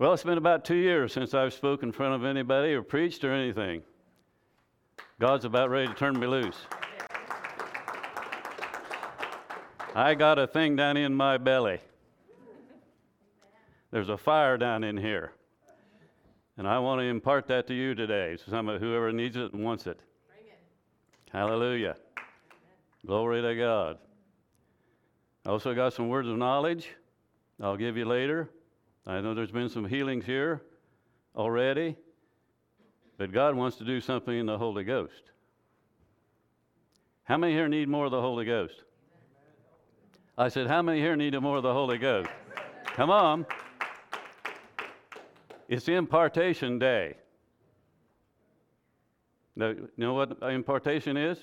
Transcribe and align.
Well, 0.00 0.12
it's 0.12 0.22
been 0.22 0.38
about 0.38 0.64
two 0.64 0.76
years 0.76 1.12
since 1.12 1.34
I've 1.34 1.52
spoken 1.52 1.88
in 1.88 1.92
front 1.92 2.14
of 2.14 2.24
anybody 2.24 2.72
or 2.72 2.82
preached 2.82 3.24
or 3.24 3.32
anything. 3.32 3.82
God's 5.18 5.44
about 5.44 5.70
ready 5.70 5.88
to 5.88 5.94
turn 5.94 6.16
me 6.20 6.28
loose. 6.28 6.56
I 9.96 10.14
got 10.14 10.38
a 10.38 10.46
thing 10.46 10.76
down 10.76 10.96
in 10.96 11.12
my 11.12 11.36
belly. 11.36 11.80
There's 13.90 14.08
a 14.08 14.16
fire 14.16 14.56
down 14.56 14.84
in 14.84 14.96
here. 14.96 15.32
And 16.58 16.68
I 16.68 16.78
want 16.78 17.00
to 17.00 17.04
impart 17.04 17.48
that 17.48 17.66
to 17.66 17.74
you 17.74 17.96
today. 17.96 18.36
So 18.36 18.52
some 18.52 18.68
of 18.68 18.80
whoever 18.80 19.10
needs 19.10 19.36
it 19.36 19.52
and 19.52 19.64
wants 19.64 19.88
it. 19.88 19.98
Hallelujah. 21.32 21.96
Glory 23.04 23.42
to 23.42 23.56
God. 23.56 23.98
I 25.44 25.50
also 25.50 25.74
got 25.74 25.92
some 25.92 26.08
words 26.08 26.28
of 26.28 26.36
knowledge 26.36 26.88
I'll 27.60 27.76
give 27.76 27.96
you 27.96 28.04
later. 28.04 28.48
I 29.08 29.22
know 29.22 29.32
there's 29.32 29.50
been 29.50 29.70
some 29.70 29.86
healings 29.86 30.26
here 30.26 30.60
already, 31.34 31.96
but 33.16 33.32
God 33.32 33.54
wants 33.54 33.78
to 33.78 33.84
do 33.84 34.02
something 34.02 34.38
in 34.38 34.44
the 34.44 34.58
Holy 34.58 34.84
Ghost. 34.84 35.22
How 37.24 37.38
many 37.38 37.54
here 37.54 37.68
need 37.68 37.88
more 37.88 38.04
of 38.04 38.10
the 38.10 38.20
Holy 38.20 38.44
Ghost? 38.44 38.84
I 40.36 40.50
said, 40.50 40.66
How 40.66 40.82
many 40.82 41.00
here 41.00 41.16
need 41.16 41.34
more 41.40 41.56
of 41.56 41.62
the 41.62 41.72
Holy 41.72 41.96
Ghost? 41.96 42.28
Come 42.84 43.08
on. 43.08 43.46
It's 45.70 45.88
impartation 45.88 46.78
day. 46.78 47.14
Now, 49.56 49.68
you 49.70 49.88
know 49.96 50.12
what 50.12 50.36
impartation 50.42 51.16
is? 51.16 51.38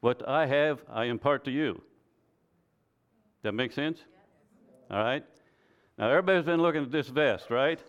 What 0.00 0.28
I 0.28 0.46
have, 0.46 0.82
I 0.92 1.04
impart 1.04 1.44
to 1.44 1.52
you. 1.52 1.80
That 3.42 3.52
make 3.52 3.72
sense? 3.72 4.00
All 4.90 4.98
right? 4.98 5.24
Now, 5.96 6.08
everybody's 6.10 6.44
been 6.44 6.60
looking 6.60 6.82
at 6.82 6.90
this 6.90 7.08
vest, 7.08 7.50
right? 7.50 7.80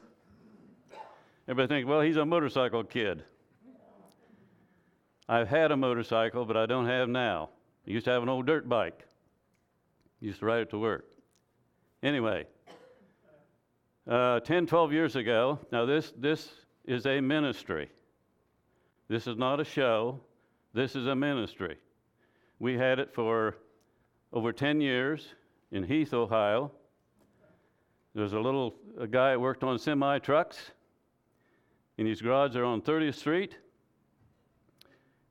Everybody 1.48 1.68
thinks, 1.68 1.90
well, 1.90 2.02
he's 2.02 2.18
a 2.18 2.26
motorcycle 2.26 2.84
kid. 2.84 3.24
I've 5.28 5.48
had 5.48 5.72
a 5.72 5.78
motorcycle, 5.78 6.46
but 6.46 6.56
I 6.56 6.68
don't 6.68 6.86
have 6.86 7.10
now. 7.10 7.50
I 7.88 7.92
used 7.92 8.06
to 8.06 8.12
have 8.12 8.22
an 8.22 8.30
old 8.30 8.46
dirt 8.46 8.70
bike. 8.70 9.06
Used 10.20 10.40
to 10.40 10.46
ride 10.46 10.62
it 10.62 10.70
to 10.70 10.78
work. 10.78 11.06
Anyway, 12.04 12.46
uh, 14.08 14.40
10, 14.40 14.68
12 14.68 14.94
years 14.94 15.16
ago, 15.16 15.60
now 15.72 15.86
this, 15.86 16.14
this 16.16 16.50
is 16.86 17.08
a 17.08 17.20
ministry. 17.22 17.90
This 19.08 19.26
is 19.26 19.36
not 19.36 19.60
a 19.60 19.66
show. 19.66 20.20
This 20.74 20.96
is 20.96 21.08
a 21.08 21.16
ministry. 21.16 21.78
We 22.60 22.78
had 22.78 23.00
it 23.00 23.14
for 23.14 23.56
over 24.32 24.54
10 24.54 24.80
years 24.80 25.28
in 25.72 25.84
Heath, 25.84 26.14
Ohio. 26.14 26.72
There's 28.16 28.32
a 28.32 28.40
little 28.40 28.74
a 28.98 29.08
guy 29.08 29.32
that 29.32 29.42
worked 29.42 29.62
on 29.62 29.78
semi 29.78 30.20
trucks, 30.20 30.72
and 31.98 32.08
his 32.08 32.22
garage 32.22 32.56
are 32.56 32.64
on 32.64 32.82
30th 32.82 33.16
Street. 33.16 33.58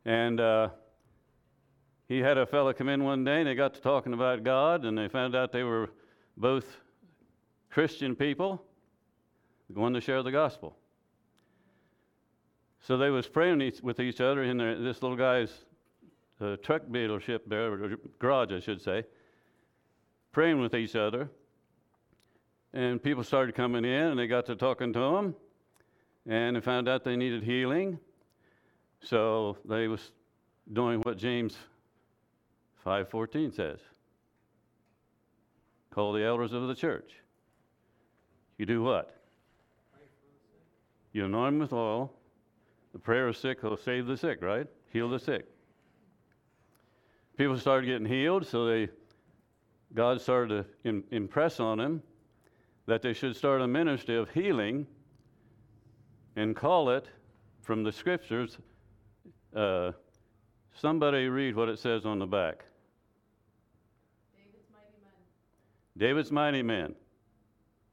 And 0.04 0.38
uh, 0.38 0.68
he 2.08 2.18
had 2.18 2.36
a 2.36 2.44
fellow 2.44 2.74
come 2.74 2.90
in 2.90 3.02
one 3.02 3.24
day, 3.24 3.38
and 3.38 3.46
they 3.46 3.54
got 3.54 3.72
to 3.72 3.80
talking 3.80 4.12
about 4.12 4.44
God, 4.44 4.84
and 4.84 4.98
they 4.98 5.08
found 5.08 5.34
out 5.34 5.50
they 5.50 5.62
were 5.62 5.88
both 6.36 6.76
Christian 7.70 8.14
people 8.14 8.62
going 9.72 9.94
to 9.94 10.00
share 10.02 10.22
the 10.22 10.30
gospel. 10.30 10.76
So 12.82 12.98
they 12.98 13.08
was 13.08 13.26
praying 13.26 13.62
each, 13.62 13.80
with 13.80 13.98
each 13.98 14.20
other 14.20 14.42
in 14.42 14.58
their, 14.58 14.78
this 14.78 15.02
little 15.02 15.16
guy's 15.16 15.50
uh, 16.38 16.56
truck 16.56 16.82
dealership 16.88 17.40
there, 17.46 17.96
garage, 18.18 18.52
I 18.52 18.60
should 18.60 18.82
say, 18.82 19.04
praying 20.32 20.60
with 20.60 20.74
each 20.74 20.94
other. 20.94 21.30
And 22.74 23.00
people 23.00 23.22
started 23.22 23.54
coming 23.54 23.84
in, 23.84 24.08
and 24.08 24.18
they 24.18 24.26
got 24.26 24.46
to 24.46 24.56
talking 24.56 24.92
to 24.94 24.98
them, 24.98 25.36
and 26.26 26.56
they 26.56 26.60
found 26.60 26.88
out 26.88 27.04
they 27.04 27.14
needed 27.14 27.44
healing. 27.44 28.00
So 29.00 29.56
they 29.64 29.86
was 29.86 30.10
doing 30.72 31.00
what 31.02 31.16
James 31.16 31.56
5:14 32.84 33.52
says. 33.52 33.78
Call 35.90 36.12
the 36.12 36.24
elders 36.24 36.52
of 36.52 36.66
the 36.66 36.74
church. 36.74 37.12
You 38.58 38.66
do 38.66 38.82
what? 38.82 39.22
You 41.12 41.26
anoint 41.26 41.52
them 41.52 41.58
with 41.60 41.72
oil. 41.72 42.12
The 42.92 42.98
prayer 42.98 43.28
of 43.28 43.36
sick 43.36 43.62
will 43.62 43.76
save 43.76 44.06
the 44.06 44.16
sick, 44.16 44.42
right? 44.42 44.66
Heal 44.92 45.08
the 45.08 45.20
sick. 45.20 45.46
People 47.36 47.56
started 47.56 47.86
getting 47.86 48.06
healed, 48.06 48.44
so 48.44 48.66
they 48.66 48.88
God 49.92 50.20
started 50.20 50.66
to 50.82 51.04
impress 51.12 51.60
on 51.60 51.78
them 51.78 52.02
that 52.86 53.02
they 53.02 53.12
should 53.12 53.36
start 53.36 53.60
a 53.60 53.66
ministry 53.66 54.16
of 54.16 54.30
healing 54.30 54.86
and 56.36 56.54
call 56.54 56.90
it 56.90 57.06
from 57.62 57.82
the 57.82 57.92
scriptures. 57.92 58.58
Uh, 59.54 59.92
somebody 60.74 61.28
read 61.28 61.56
what 61.56 61.68
it 61.68 61.78
says 61.78 62.04
on 62.04 62.18
the 62.18 62.26
back. 62.26 62.64
David's 64.36 64.68
mighty 64.70 65.02
men. 65.02 65.12
David's 65.96 66.32
mighty 66.32 66.62
men. 66.62 66.94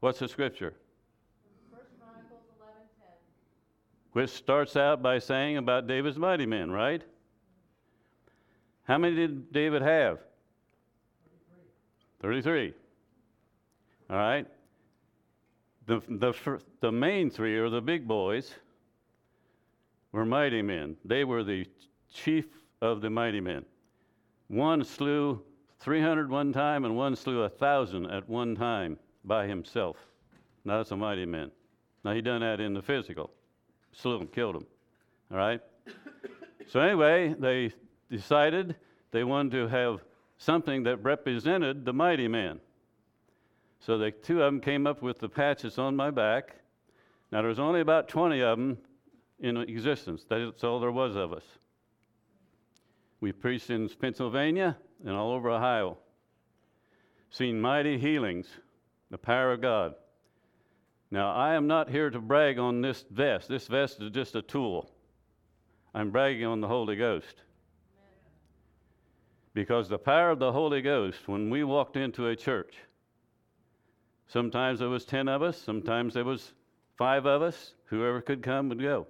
What's 0.00 0.18
the 0.18 0.28
scripture? 0.28 0.74
First 1.70 1.90
Chronicles 1.98 2.42
eleven 2.58 2.82
ten. 2.98 3.14
Which 4.12 4.30
starts 4.30 4.76
out 4.76 5.00
by 5.02 5.18
saying 5.18 5.56
about 5.56 5.86
David's 5.86 6.18
mighty 6.18 6.46
men, 6.46 6.70
right? 6.70 7.02
How 8.84 8.98
many 8.98 9.14
did 9.14 9.52
David 9.52 9.80
have? 9.82 10.18
33. 12.20 12.42
33. 12.42 12.74
All 14.10 14.16
right. 14.16 14.46
The, 15.92 16.00
the, 16.08 16.60
the 16.80 16.90
main 16.90 17.28
three, 17.28 17.58
or 17.58 17.68
the 17.68 17.82
big 17.82 18.08
boys, 18.08 18.54
were 20.10 20.24
mighty 20.24 20.62
men. 20.62 20.96
They 21.04 21.24
were 21.24 21.44
the 21.44 21.66
chief 22.10 22.46
of 22.80 23.02
the 23.02 23.10
mighty 23.10 23.42
men. 23.42 23.66
One 24.48 24.84
slew 24.84 25.42
300 25.80 26.30
one 26.30 26.50
time, 26.50 26.86
and 26.86 26.96
one 26.96 27.14
slew 27.14 27.40
a 27.40 27.48
1,000 27.48 28.06
at 28.06 28.26
one 28.26 28.56
time 28.56 28.98
by 29.26 29.46
himself. 29.46 29.98
Now, 30.64 30.78
that's 30.78 30.92
a 30.92 30.96
mighty 30.96 31.26
man. 31.26 31.50
Now, 32.06 32.14
he 32.14 32.22
done 32.22 32.40
that 32.40 32.58
in 32.58 32.72
the 32.72 32.80
physical. 32.80 33.30
Slew 33.92 34.16
him, 34.18 34.28
killed 34.28 34.56
him. 34.56 34.66
All 35.30 35.36
right? 35.36 35.60
so, 36.68 36.80
anyway, 36.80 37.34
they 37.38 37.70
decided 38.10 38.76
they 39.10 39.24
wanted 39.24 39.52
to 39.52 39.68
have 39.68 40.00
something 40.38 40.84
that 40.84 41.02
represented 41.02 41.84
the 41.84 41.92
mighty 41.92 42.28
man. 42.28 42.60
So 43.84 43.98
the 43.98 44.12
two 44.12 44.42
of 44.42 44.52
them 44.52 44.60
came 44.60 44.86
up 44.86 45.02
with 45.02 45.18
the 45.18 45.28
patches 45.28 45.76
on 45.76 45.96
my 45.96 46.10
back. 46.10 46.54
Now 47.32 47.42
there's 47.42 47.58
only 47.58 47.80
about 47.80 48.08
20 48.08 48.40
of 48.40 48.58
them 48.58 48.78
in 49.40 49.56
existence. 49.56 50.24
That's 50.28 50.62
all 50.62 50.78
there 50.78 50.92
was 50.92 51.16
of 51.16 51.32
us. 51.32 51.44
We 53.20 53.32
preached 53.32 53.70
in 53.70 53.88
Pennsylvania 53.88 54.76
and 55.04 55.16
all 55.16 55.32
over 55.32 55.50
Ohio. 55.50 55.98
Seen 57.30 57.60
mighty 57.60 57.98
healings, 57.98 58.46
the 59.10 59.18
power 59.18 59.52
of 59.52 59.60
God. 59.60 59.94
Now 61.10 61.34
I 61.34 61.54
am 61.54 61.66
not 61.66 61.90
here 61.90 62.08
to 62.08 62.20
brag 62.20 62.58
on 62.58 62.82
this 62.82 63.04
vest. 63.10 63.48
This 63.48 63.66
vest 63.66 64.00
is 64.00 64.10
just 64.10 64.36
a 64.36 64.42
tool. 64.42 64.92
I'm 65.92 66.10
bragging 66.10 66.46
on 66.46 66.60
the 66.60 66.68
Holy 66.68 66.94
Ghost. 66.94 67.42
Because 69.54 69.88
the 69.88 69.98
power 69.98 70.30
of 70.30 70.38
the 70.38 70.52
Holy 70.52 70.82
Ghost, 70.82 71.26
when 71.26 71.50
we 71.50 71.64
walked 71.64 71.96
into 71.96 72.28
a 72.28 72.36
church, 72.36 72.74
sometimes 74.32 74.78
there 74.78 74.88
was 74.88 75.04
10 75.04 75.28
of 75.28 75.42
us, 75.42 75.58
sometimes 75.58 76.14
there 76.14 76.24
was 76.24 76.52
five 76.96 77.26
of 77.26 77.42
us, 77.42 77.74
whoever 77.86 78.22
could 78.22 78.42
come 78.42 78.70
would 78.70 78.80
go. 78.80 79.06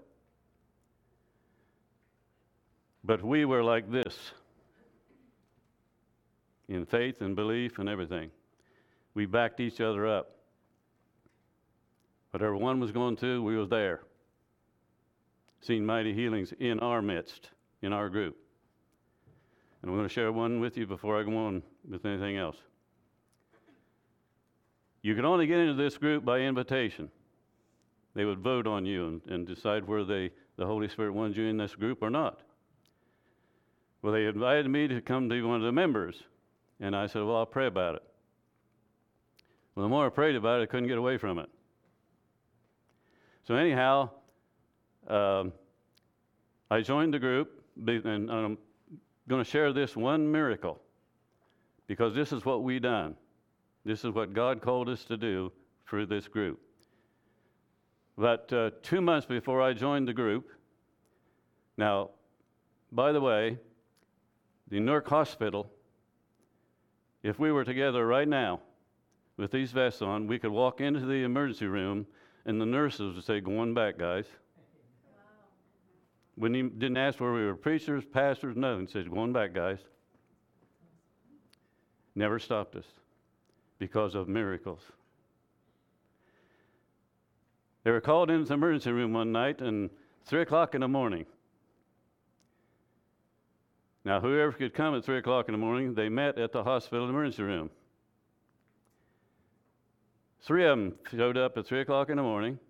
But 3.05 3.23
we 3.23 3.45
were 3.45 3.63
like 3.63 3.91
this 3.91 4.33
in 6.69 6.87
faith 6.87 7.21
and 7.21 7.37
belief 7.37 7.79
and 7.79 7.89
everything. 7.89 8.31
We 9.15 9.27
backed 9.27 9.61
each 9.61 9.81
other 9.81 10.07
up. 10.07 10.31
Whatever 12.31 12.57
one 12.57 12.81
was 12.81 12.93
going 12.93 13.17
to, 13.17 13.43
we 13.43 13.57
was 13.57 13.69
there. 13.69 14.01
Seen 15.61 15.85
mighty 15.85 16.15
healings 16.15 16.53
in 16.59 16.81
our 16.81 17.03
midst, 17.03 17.51
in 17.83 17.93
our 17.93 18.09
group. 18.09 18.37
And 19.83 19.91
I'm 19.91 19.97
going 19.97 20.09
to 20.09 20.13
share 20.13 20.33
one 20.33 20.61
with 20.61 20.77
you 20.77 20.87
before 20.87 21.21
I 21.21 21.25
go 21.25 21.37
on 21.37 21.63
with 21.89 22.05
anything 22.07 22.37
else. 22.37 22.57
You 25.03 25.17
can 25.17 25.25
only 25.25 25.47
get 25.47 25.59
into 25.59 25.75
this 25.75 25.99
group 25.99 26.25
by 26.25 26.39
invitation. 26.39 27.11
They 28.15 28.25
would 28.25 28.39
vote 28.39 28.67
on 28.67 28.87
you 28.87 29.09
and, 29.09 29.23
and 29.27 29.47
decide 29.47 29.87
whether 29.87 30.05
they, 30.05 30.31
the 30.57 30.67
Holy 30.67 30.89
Spirit 30.89 31.13
wanted 31.13 31.37
you 31.37 31.47
in 31.47 31.57
this 31.57 31.75
group 31.75 32.03
or 32.03 32.11
not. 32.11 32.41
Well, 34.01 34.13
they 34.13 34.27
invited 34.27 34.69
me 34.69 34.89
to 34.89 35.01
come 35.01 35.29
to 35.29 35.43
one 35.43 35.57
of 35.57 35.63
the 35.63 35.73
members, 35.73 36.23
and 36.81 36.95
I 36.95 37.07
said, 37.07 37.23
Well, 37.23 37.37
I'll 37.37 37.47
pray 37.47 37.67
about 37.67 37.97
it. 37.97 38.03
Well, 39.75 39.85
the 39.85 39.89
more 39.89 40.07
I 40.07 40.09
prayed 40.11 40.37
about 40.37 40.61
it, 40.61 40.65
I 40.65 40.67
couldn't 40.67 40.89
get 40.89 40.99
away 40.99 41.17
from 41.19 41.39
it. 41.39 41.49
So, 43.45 43.55
anyhow, 43.55 44.11
um, 45.09 45.53
I 46.71 46.81
joined 46.81 47.15
the 47.15 47.19
group, 47.19 47.65
and 47.87 48.31
I'm 48.31 48.59
going 49.29 49.43
to 49.43 49.51
share 49.51 49.73
this 49.73 49.97
one 49.97 50.31
miracle 50.31 50.81
because 51.87 52.15
this 52.15 52.33
is 52.33 52.45
what 52.45 52.63
we 52.63 52.79
done. 52.79 53.17
This 53.85 54.05
is 54.05 54.13
what 54.13 54.33
God 54.33 54.63
called 54.63 54.89
us 54.89 55.05
to 55.05 55.17
do 55.17 55.53
through 55.89 56.07
this 56.07 56.29
group. 56.29 56.61
But 58.17 58.53
uh, 58.53 58.71
two 58.83 59.01
months 59.01 59.27
before 59.27 59.61
I 59.61 59.73
joined 59.73 60.07
the 60.07 60.13
group, 60.13 60.49
now, 61.77 62.11
by 62.93 63.13
the 63.13 63.21
way, 63.21 63.59
the 64.69 64.79
Newark 64.79 65.09
Hospital, 65.09 65.71
if 67.23 67.39
we 67.39 67.51
were 67.51 67.65
together 67.65 68.07
right 68.07 68.29
now 68.29 68.61
with 69.37 69.51
these 69.51 69.73
vests 69.73 70.03
on, 70.03 70.27
we 70.27 70.39
could 70.39 70.53
walk 70.53 70.81
into 70.81 71.01
the 71.01 71.25
emergency 71.25 71.67
room 71.67 72.07
and 72.45 72.61
the 72.61 72.67
nurses 72.67 73.15
would 73.15 73.25
say, 73.25 73.41
Going 73.41 73.75
back, 73.75 73.99
guys. 73.99 74.27
When 76.35 76.55
he 76.55 76.63
didn't 76.63 76.97
ask 76.97 77.21
where 77.21 77.33
we 77.33 77.45
were 77.45 77.55
preachers, 77.55 78.05
pastors, 78.05 78.57
no, 78.57 78.73
nothing. 78.73 78.89
Said, 78.89 79.11
Going 79.11 79.33
back, 79.33 79.53
guys. 79.53 79.79
Never 82.15 82.39
stopped 82.39 82.75
us 82.77 82.87
because 83.83 84.15
of 84.15 84.29
miracles. 84.29 84.79
They 87.83 87.91
were 87.91 88.01
called 88.01 88.31
into 88.31 88.45
the 88.45 88.55
emergency 88.55 88.93
room 88.93 89.13
one 89.13 89.33
night 89.33 89.61
and 89.61 89.91
three 90.25 90.43
o'clock 90.43 90.77
in 90.77 90.83
the 90.83 90.87
morning. 90.87 91.27
Now, 94.05 94.21
whoever 94.21 94.53
could 94.53 94.73
come 94.73 94.95
at 94.95 95.05
three 95.05 95.19
o'clock 95.19 95.49
in 95.49 95.53
the 95.53 95.59
morning, 95.59 95.95
they 95.95 96.09
met 96.09 96.39
at 96.39 96.53
the 96.53 96.63
hospital 96.63 97.09
emergency 97.09 97.43
room. 97.43 97.71
Three 100.43 100.65
of 100.65 100.79
them 100.79 100.95
showed 101.11 101.37
up 101.37 101.59
at 101.59 101.67
three 101.67 101.81
o'clock 101.81 102.09
in 102.09 102.19
the 102.19 102.23
morning. 102.23 102.61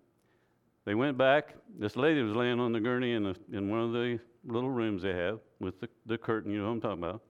They 0.83 0.95
went 0.95 1.15
back. 1.15 1.53
This 1.77 1.95
lady 1.95 2.23
was 2.23 2.35
laying 2.35 2.59
on 2.59 2.71
the 2.71 2.79
gurney 2.79 3.13
in, 3.13 3.35
in 3.51 3.69
one 3.69 3.81
of 3.81 3.93
the 3.93 4.19
little 4.47 4.71
rooms 4.71 5.03
they 5.03 5.13
have 5.13 5.41
with 5.59 5.79
the, 5.79 5.89
the 6.07 6.17
curtain, 6.17 6.51
you 6.51 6.57
know 6.57 6.69
what 6.69 6.71
I'm 6.71 6.81
talking 6.81 7.03
about. 7.03 7.21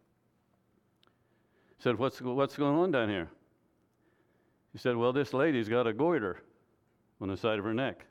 Said, 1.80 2.00
what's, 2.00 2.22
what's 2.22 2.56
going 2.56 2.76
on 2.76 2.92
down 2.92 3.10
here? 3.10 3.30
He 4.74 4.80
said, 4.80 4.98
Well, 4.98 5.14
this 5.14 5.34
lady's 5.34 5.70
got 5.70 5.88
a 5.88 5.94
goiter 5.94 6.42
on 7.22 7.30
the 7.30 7.38
side 7.38 7.60
of 7.60 7.66
her 7.66 7.74
neck, 7.74 8.06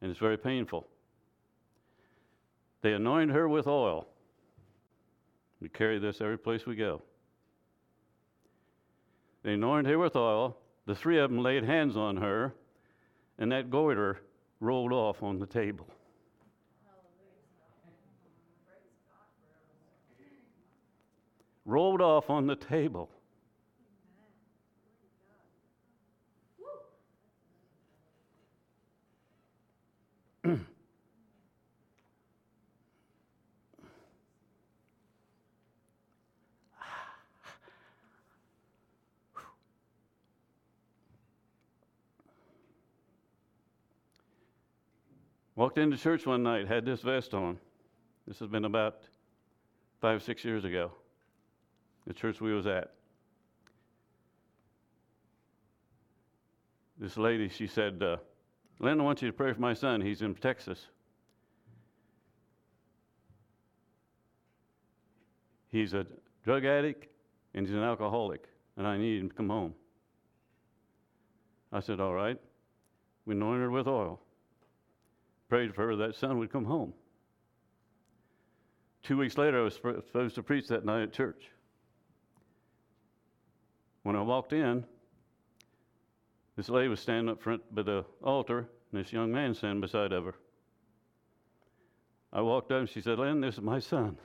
and 0.00 0.10
it's 0.10 0.20
very 0.20 0.38
painful. 0.38 0.86
They 2.82 2.92
anointed 2.92 3.34
her 3.34 3.48
with 3.48 3.66
oil. 3.66 4.06
We 5.60 5.68
carry 5.68 5.98
this 5.98 6.20
every 6.20 6.38
place 6.38 6.64
we 6.64 6.76
go. 6.76 7.02
They 9.42 9.54
anointed 9.54 9.90
her 9.90 9.98
with 9.98 10.16
oil. 10.16 10.56
The 10.86 10.94
three 10.94 11.18
of 11.18 11.30
them 11.30 11.42
laid 11.42 11.64
hands 11.64 11.96
on 11.96 12.16
her, 12.16 12.54
and 13.38 13.52
that 13.52 13.70
goiter 13.70 14.20
rolled 14.60 14.92
off 14.92 15.22
on 15.22 15.38
the 15.38 15.46
table. 15.46 15.86
Rolled 21.66 22.00
off 22.00 22.30
on 22.30 22.46
the 22.46 22.56
table. 22.56 23.10
Walked 45.60 45.76
into 45.76 45.98
church 45.98 46.24
one 46.24 46.42
night, 46.42 46.66
had 46.66 46.86
this 46.86 47.02
vest 47.02 47.34
on. 47.34 47.58
This 48.26 48.38
has 48.38 48.48
been 48.48 48.64
about 48.64 49.02
five, 50.00 50.22
six 50.22 50.42
years 50.42 50.64
ago. 50.64 50.90
The 52.06 52.14
church 52.14 52.40
we 52.40 52.54
was 52.54 52.66
at. 52.66 52.94
This 56.98 57.18
lady, 57.18 57.50
she 57.50 57.66
said, 57.66 58.02
uh, 58.02 58.16
I 58.82 58.94
want 58.94 59.20
you 59.20 59.28
to 59.28 59.34
pray 59.34 59.52
for 59.52 59.60
my 59.60 59.74
son. 59.74 60.00
He's 60.00 60.22
in 60.22 60.34
Texas. 60.34 60.86
He's 65.68 65.92
a 65.92 66.06
drug 66.42 66.64
addict 66.64 67.06
and 67.52 67.66
he's 67.66 67.76
an 67.76 67.82
alcoholic, 67.82 68.46
and 68.78 68.86
I 68.86 68.96
need 68.96 69.20
him 69.20 69.28
to 69.28 69.34
come 69.34 69.50
home. 69.50 69.74
I 71.70 71.80
said, 71.80 72.00
All 72.00 72.14
right. 72.14 72.40
We 73.26 73.34
anointed 73.34 73.60
her 73.60 73.70
with 73.70 73.88
oil 73.88 74.20
prayed 75.50 75.74
for 75.74 75.88
her 75.88 75.96
that 75.96 76.14
son 76.14 76.38
would 76.38 76.50
come 76.50 76.64
home. 76.64 76.94
Two 79.02 79.18
weeks 79.18 79.36
later, 79.36 79.60
I 79.60 79.64
was 79.64 79.74
supposed 79.74 80.36
to 80.36 80.42
preach 80.42 80.68
that 80.68 80.84
night 80.84 81.02
at 81.02 81.12
church. 81.12 81.50
When 84.04 84.14
I 84.14 84.22
walked 84.22 84.52
in, 84.52 84.84
this 86.56 86.68
lady 86.68 86.88
was 86.88 87.00
standing 87.00 87.28
up 87.28 87.42
front 87.42 87.62
by 87.74 87.82
the 87.82 88.04
altar, 88.22 88.68
and 88.92 89.04
this 89.04 89.12
young 89.12 89.32
man 89.32 89.54
standing 89.54 89.80
beside 89.80 90.12
of 90.12 90.24
her. 90.24 90.34
I 92.32 92.40
walked 92.42 92.70
up 92.70 92.80
and 92.80 92.88
she 92.88 93.00
said, 93.00 93.18
Lynn, 93.18 93.40
this 93.40 93.56
is 93.56 93.60
my 93.60 93.80
son. 93.80 94.16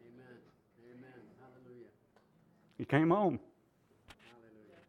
Amen. 0.00 0.38
Amen. 0.86 1.20
Hallelujah. 1.38 1.88
He 2.78 2.84
came 2.86 3.10
home. 3.10 3.38
Hallelujah. 4.24 4.80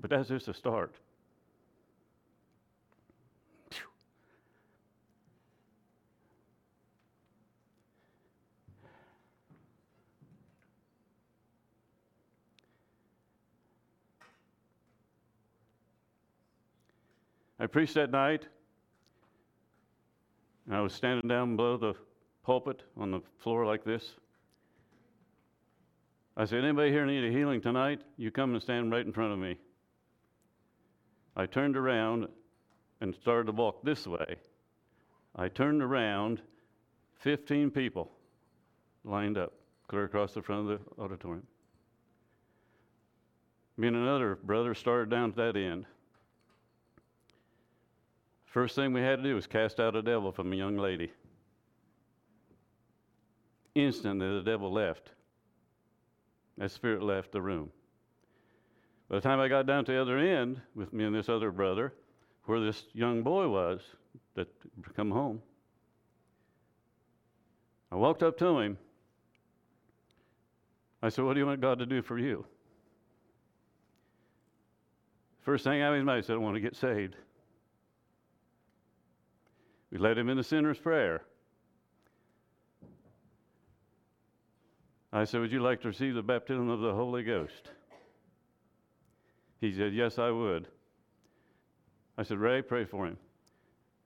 But 0.00 0.10
that's 0.10 0.28
just 0.28 0.48
a 0.48 0.54
start. 0.54 0.94
I 17.64 17.66
preached 17.66 17.94
that 17.94 18.10
night. 18.10 18.46
and 20.66 20.76
I 20.76 20.82
was 20.82 20.92
standing 20.92 21.26
down 21.26 21.56
below 21.56 21.78
the 21.78 21.94
pulpit 22.44 22.82
on 22.94 23.10
the 23.10 23.22
floor 23.38 23.64
like 23.64 23.84
this. 23.84 24.16
I 26.36 26.44
said, 26.44 26.62
Anybody 26.62 26.90
here 26.90 27.06
need 27.06 27.24
a 27.24 27.32
healing 27.32 27.62
tonight? 27.62 28.02
You 28.18 28.30
come 28.30 28.52
and 28.52 28.62
stand 28.62 28.92
right 28.92 29.06
in 29.06 29.14
front 29.14 29.32
of 29.32 29.38
me. 29.38 29.56
I 31.36 31.46
turned 31.46 31.74
around 31.74 32.28
and 33.00 33.14
started 33.14 33.46
to 33.46 33.52
walk 33.52 33.82
this 33.82 34.06
way. 34.06 34.36
I 35.34 35.48
turned 35.48 35.82
around, 35.82 36.42
15 37.20 37.70
people 37.70 38.10
lined 39.04 39.38
up 39.38 39.54
clear 39.88 40.04
across 40.04 40.34
the 40.34 40.42
front 40.42 40.70
of 40.70 40.80
the 40.80 41.02
auditorium. 41.02 41.46
Me 43.78 43.88
and 43.88 43.96
another 43.96 44.34
brother 44.34 44.74
started 44.74 45.08
down 45.08 45.30
at 45.30 45.36
that 45.36 45.56
end. 45.56 45.86
First 48.54 48.76
thing 48.76 48.92
we 48.92 49.00
had 49.00 49.16
to 49.16 49.22
do 49.24 49.34
was 49.34 49.48
cast 49.48 49.80
out 49.80 49.96
a 49.96 50.02
devil 50.02 50.30
from 50.30 50.52
a 50.52 50.54
young 50.54 50.76
lady. 50.76 51.10
Instantly, 53.74 54.28
the 54.28 54.44
devil 54.44 54.72
left. 54.72 55.10
That 56.58 56.70
spirit 56.70 57.02
left 57.02 57.32
the 57.32 57.42
room. 57.42 57.70
By 59.08 59.16
the 59.16 59.22
time 59.22 59.40
I 59.40 59.48
got 59.48 59.66
down 59.66 59.84
to 59.86 59.92
the 59.92 60.00
other 60.00 60.18
end 60.18 60.60
with 60.76 60.92
me 60.92 61.02
and 61.02 61.12
this 61.12 61.28
other 61.28 61.50
brother, 61.50 61.94
where 62.44 62.60
this 62.60 62.84
young 62.92 63.24
boy 63.24 63.48
was 63.48 63.80
that 64.36 64.46
come 64.94 65.10
home, 65.10 65.42
I 67.90 67.96
walked 67.96 68.22
up 68.22 68.38
to 68.38 68.60
him. 68.60 68.78
I 71.02 71.08
said, 71.08 71.24
What 71.24 71.34
do 71.34 71.40
you 71.40 71.46
want 71.46 71.60
God 71.60 71.80
to 71.80 71.86
do 71.86 72.02
for 72.02 72.20
you? 72.20 72.46
First 75.40 75.64
thing 75.64 75.82
out 75.82 75.92
of 75.92 75.96
his 75.96 76.04
mouth, 76.04 76.18
he 76.18 76.22
said, 76.22 76.34
I 76.34 76.38
want 76.38 76.54
to 76.54 76.60
get 76.60 76.76
saved. 76.76 77.16
We 79.94 80.00
led 80.00 80.18
him 80.18 80.28
in 80.28 80.36
the 80.36 80.42
sinner's 80.42 80.80
prayer. 80.80 81.22
I 85.12 85.22
said, 85.22 85.40
Would 85.40 85.52
you 85.52 85.60
like 85.60 85.80
to 85.82 85.88
receive 85.88 86.16
the 86.16 86.22
baptism 86.22 86.68
of 86.68 86.80
the 86.80 86.92
Holy 86.92 87.22
Ghost? 87.22 87.70
He 89.60 89.72
said, 89.72 89.94
Yes, 89.94 90.18
I 90.18 90.30
would. 90.32 90.66
I 92.18 92.24
said, 92.24 92.38
Ray, 92.38 92.60
pray 92.60 92.84
for 92.84 93.06
him. 93.06 93.16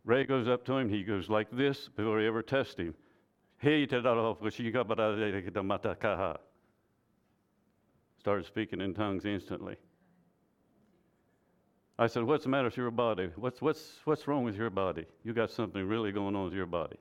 Ray 0.05 0.25
goes 0.25 0.47
up 0.47 0.63
to 0.67 0.75
him. 0.75 0.91
He 0.91 1.03
goes 1.03 1.31
like 1.31 1.51
this 1.51 1.89
before 1.97 2.21
he 2.21 2.27
ever 2.27 2.43
touched 2.43 2.79
him. 2.79 2.95
Started 8.21 8.45
speaking 8.45 8.83
in 8.83 8.93
tongues 8.93 9.25
instantly. 9.25 9.77
I 11.99 12.07
said, 12.07 12.23
What's 12.23 12.45
the 12.45 12.51
matter 12.51 12.67
with 12.67 12.77
your 12.77 12.91
body? 12.91 13.31
What's, 13.37 13.61
what's, 13.61 13.99
what's 14.05 14.29
wrong 14.29 14.45
with 14.45 14.57
your 14.57 14.71
body? 14.71 15.07
You 15.25 15.33
got 15.33 15.51
something 15.51 15.87
really 15.87 16.13
going 16.13 16.37
on 16.37 16.45
with 16.45 16.55
your 16.55 16.67
body. 16.67 16.97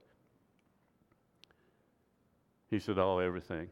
He 2.72 2.80
said, 2.80 2.98
Oh, 2.98 3.20
everything. 3.20 3.70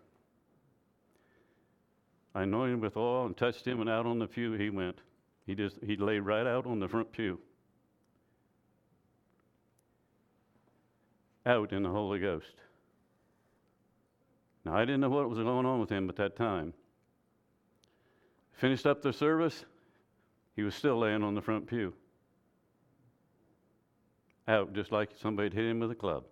I 2.35 2.43
anointed 2.43 2.75
him 2.75 2.81
with 2.81 2.97
oil 2.97 3.25
and 3.25 3.35
touched 3.35 3.65
him, 3.65 3.79
and 3.79 3.89
out 3.89 4.05
on 4.05 4.19
the 4.19 4.27
pew 4.27 4.53
he 4.53 4.69
went. 4.69 4.99
He 5.47 5.55
just 5.55 5.77
he 5.83 5.95
laid 5.95 6.19
right 6.19 6.45
out 6.45 6.65
on 6.65 6.79
the 6.79 6.87
front 6.87 7.11
pew. 7.11 7.39
Out 11.45 11.71
in 11.71 11.83
the 11.83 11.89
Holy 11.89 12.19
Ghost. 12.19 12.55
Now 14.65 14.75
I 14.75 14.81
didn't 14.81 15.01
know 15.01 15.09
what 15.09 15.29
was 15.29 15.37
going 15.37 15.65
on 15.65 15.79
with 15.79 15.89
him 15.89 16.09
at 16.09 16.17
that 16.17 16.35
time. 16.35 16.73
Finished 18.53 18.85
up 18.85 19.01
the 19.01 19.13
service. 19.13 19.63
He 20.55 20.63
was 20.63 20.73
still 20.73 20.97
laying 20.99 21.23
on 21.23 21.35
the 21.35 21.41
front 21.41 21.67
pew. 21.67 21.93
Out 24.47 24.73
just 24.73 24.91
like 24.91 25.09
somebody 25.19 25.47
had 25.47 25.53
hit 25.53 25.65
him 25.65 25.79
with 25.79 25.91
a 25.91 25.95
club. 25.95 26.23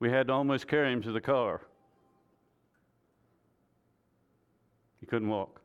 We 0.00 0.10
had 0.10 0.26
to 0.26 0.32
almost 0.32 0.66
carry 0.66 0.92
him 0.92 1.02
to 1.02 1.12
the 1.12 1.20
car. 1.20 1.60
He 5.00 5.06
couldn't 5.06 5.28
walk. 5.28 5.60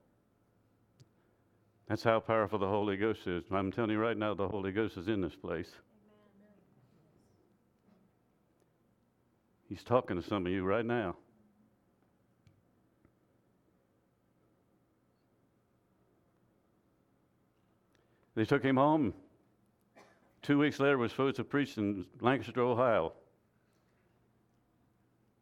That's 1.87 2.03
how 2.03 2.19
powerful 2.19 2.59
the 2.59 2.67
Holy 2.67 2.97
Ghost 2.97 3.25
is. 3.25 3.43
I'm 3.51 3.71
telling 3.71 3.89
you 3.91 3.97
right 3.97 4.17
now, 4.17 4.35
the 4.35 4.47
Holy 4.47 4.71
Ghost 4.71 4.97
is 4.97 5.07
in 5.07 5.21
this 5.21 5.35
place. 5.35 5.71
He's 9.67 9.83
talking 9.83 10.21
to 10.21 10.27
some 10.27 10.45
of 10.45 10.51
you 10.51 10.63
right 10.63 10.85
now. 10.85 11.15
They 18.39 18.45
took 18.45 18.63
him 18.63 18.77
home. 18.77 19.13
Two 20.43 20.59
weeks 20.59 20.79
later, 20.79 20.97
was 20.97 21.11
supposed 21.11 21.35
to 21.35 21.43
preach 21.43 21.77
in 21.77 22.05
Lancaster, 22.21 22.61
Ohio, 22.61 23.11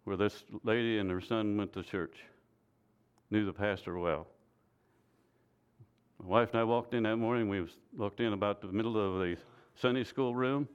where 0.04 0.18
this 0.18 0.44
lady 0.64 0.98
and 0.98 1.12
her 1.12 1.22
son 1.22 1.58
went 1.58 1.74
to 1.74 1.84
church. 1.84 2.16
Knew 3.30 3.46
the 3.46 3.54
pastor 3.54 4.00
well. 4.00 4.26
My 6.20 6.26
wife 6.26 6.50
and 6.54 6.60
I 6.60 6.64
walked 6.64 6.96
in 6.96 7.04
that 7.04 7.18
morning. 7.18 7.50
We 7.50 7.68
walked 7.96 8.20
in 8.20 8.34
about 8.34 8.62
the 8.62 8.68
middle 8.70 8.98
of 8.98 9.22
the 9.22 9.38
Sunday 9.76 10.04
school 10.04 10.34
room 10.34 10.68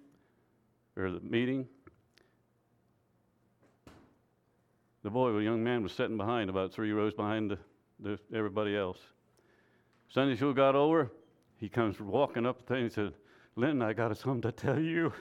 or 0.96 1.10
the 1.10 1.18
meeting. 1.18 1.66
The 5.02 5.10
boy, 5.10 5.30
a 5.30 5.42
young 5.42 5.64
man, 5.64 5.82
was 5.82 5.90
sitting 5.90 6.16
behind, 6.16 6.50
about 6.50 6.72
three 6.72 6.92
rows 6.92 7.14
behind 7.14 7.50
the, 7.50 7.58
the, 7.98 8.16
everybody 8.32 8.76
else. 8.76 9.00
Sunday 10.08 10.36
school 10.36 10.52
got 10.52 10.76
over. 10.76 11.10
He 11.62 11.68
comes 11.68 12.00
walking 12.00 12.44
up 12.44 12.58
the 12.58 12.74
thing 12.74 12.82
and 12.82 12.92
said, 12.92 13.12
Linton, 13.54 13.82
I 13.82 13.92
got 13.92 14.16
something 14.16 14.42
to 14.42 14.50
tell 14.50 14.80
you. 14.80 15.12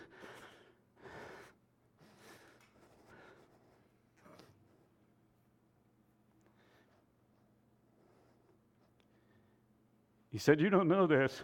He 10.32 10.40
said, 10.40 10.60
You 10.60 10.72
don't 10.72 10.88
know 10.88 11.06
this. 11.06 11.44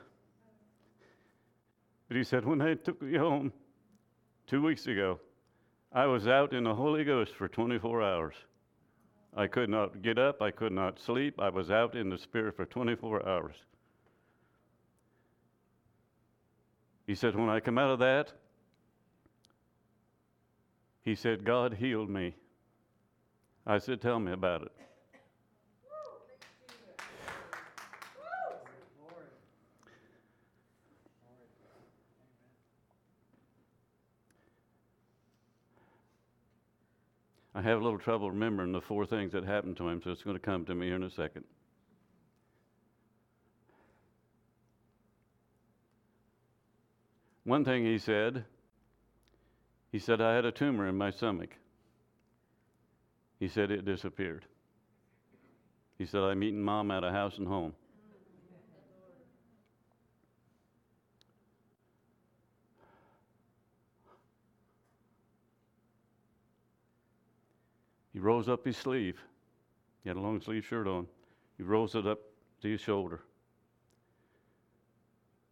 But 2.07 2.17
he 2.17 2.23
said, 2.23 2.43
When 2.43 2.57
they 2.57 2.73
took 2.73 2.99
me 2.99 3.19
home 3.19 3.53
two 4.47 4.63
weeks 4.63 4.87
ago, 4.87 5.19
I 5.93 6.07
was 6.07 6.27
out 6.27 6.53
in 6.53 6.63
the 6.63 6.73
Holy 6.73 7.03
Ghost 7.03 7.35
for 7.35 7.47
24 7.47 8.01
hours. 8.01 8.33
I 9.35 9.45
could 9.45 9.69
not 9.69 10.01
get 10.01 10.17
up, 10.17 10.41
I 10.41 10.49
could 10.49 10.71
not 10.71 10.99
sleep. 10.99 11.39
I 11.39 11.49
was 11.49 11.69
out 11.69 11.93
in 11.93 12.09
the 12.09 12.17
Spirit 12.17 12.55
for 12.55 12.65
24 12.65 13.29
hours. 13.29 13.57
He 17.07 17.15
said, 17.15 17.35
When 17.35 17.49
I 17.49 17.61
come 17.61 17.77
out 17.77 17.89
of 17.89 17.99
that, 17.99 18.33
he 21.03 21.15
said, 21.15 21.45
God 21.45 21.75
healed 21.75 22.09
me. 22.09 22.35
I 23.65 23.77
said, 23.77 24.01
Tell 24.01 24.19
me 24.19 24.33
about 24.33 24.63
it. 24.63 24.71
I 37.55 37.61
have 37.63 37.81
a 37.81 37.83
little 37.83 37.97
trouble 37.97 38.29
remembering 38.29 38.71
the 38.71 38.81
four 38.81 39.07
things 39.07 39.31
that 39.31 39.43
happened 39.43 39.77
to 39.77 39.87
him, 39.87 39.99
so 40.03 40.11
it's 40.11 40.21
going 40.21 40.35
to 40.35 40.39
come 40.39 40.63
to 40.65 40.75
me 40.75 40.87
here 40.87 40.95
in 40.95 41.01
a 41.01 41.09
second. 41.09 41.43
One 47.47 47.63
thing 47.63 47.85
he 47.85 47.97
said, 47.97 48.43
he 49.89 49.99
said, 49.99 50.19
I 50.19 50.35
had 50.35 50.43
a 50.43 50.51
tumor 50.51 50.85
in 50.85 50.97
my 50.97 51.11
stomach. 51.11 51.51
He 53.39 53.47
said 53.47 53.71
it 53.71 53.85
disappeared. 53.85 54.43
He 55.97 56.05
said, 56.05 56.23
I'm 56.23 56.43
eating 56.43 56.61
mom 56.61 56.91
out 56.91 57.05
of 57.05 57.13
house 57.13 57.37
and 57.37 57.47
home. 57.47 57.73
He 68.11 68.19
rolls 68.19 68.49
up 68.49 68.65
his 68.65 68.75
sleeve. 68.75 69.21
He 70.03 70.09
had 70.09 70.17
a 70.17 70.19
long 70.19 70.41
sleeve 70.41 70.65
shirt 70.65 70.85
on. 70.85 71.07
He 71.55 71.63
rolls 71.63 71.95
it 71.95 72.05
up 72.05 72.19
to 72.61 72.67
his 72.69 72.81
shoulder. 72.81 73.21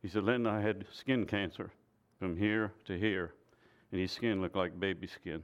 He 0.01 0.09
said, 0.09 0.25
Linton, 0.25 0.53
I 0.53 0.59
had 0.59 0.85
skin 0.91 1.25
cancer 1.25 1.71
from 2.19 2.37
here 2.37 2.73
to 2.85 2.97
here, 2.97 3.33
and 3.91 4.01
his 4.01 4.11
skin 4.11 4.41
looked 4.41 4.55
like 4.55 4.79
baby 4.79 5.07
skin. 5.07 5.43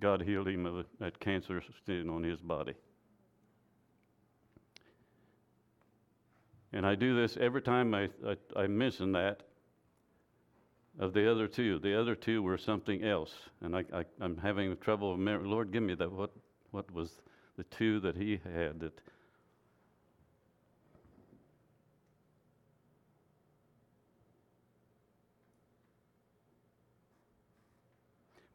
God 0.00 0.22
healed 0.22 0.48
him 0.48 0.64
of 0.64 0.86
that 0.98 1.20
cancer 1.20 1.62
skin 1.82 2.08
on 2.08 2.22
his 2.22 2.40
body. 2.40 2.74
And 6.72 6.86
I 6.86 6.94
do 6.94 7.14
this 7.14 7.36
every 7.38 7.62
time 7.62 7.94
I, 7.94 8.08
I, 8.26 8.36
I 8.56 8.66
mention 8.66 9.12
that 9.12 9.42
of 10.98 11.12
the 11.12 11.30
other 11.30 11.48
two. 11.48 11.78
The 11.78 11.98
other 12.00 12.14
two 12.14 12.42
were 12.42 12.58
something 12.58 13.02
else. 13.04 13.34
And 13.60 13.76
I, 13.76 13.84
I, 13.92 14.04
am 14.22 14.36
having 14.36 14.76
trouble. 14.76 15.16
Lord, 15.16 15.72
give 15.72 15.82
me 15.82 15.94
that. 15.94 16.10
What, 16.10 16.30
what 16.70 16.90
was 16.92 17.20
the 17.56 17.64
two 17.64 18.00
that 18.00 18.16
he 18.16 18.40
had 18.44 18.80
that. 18.80 19.00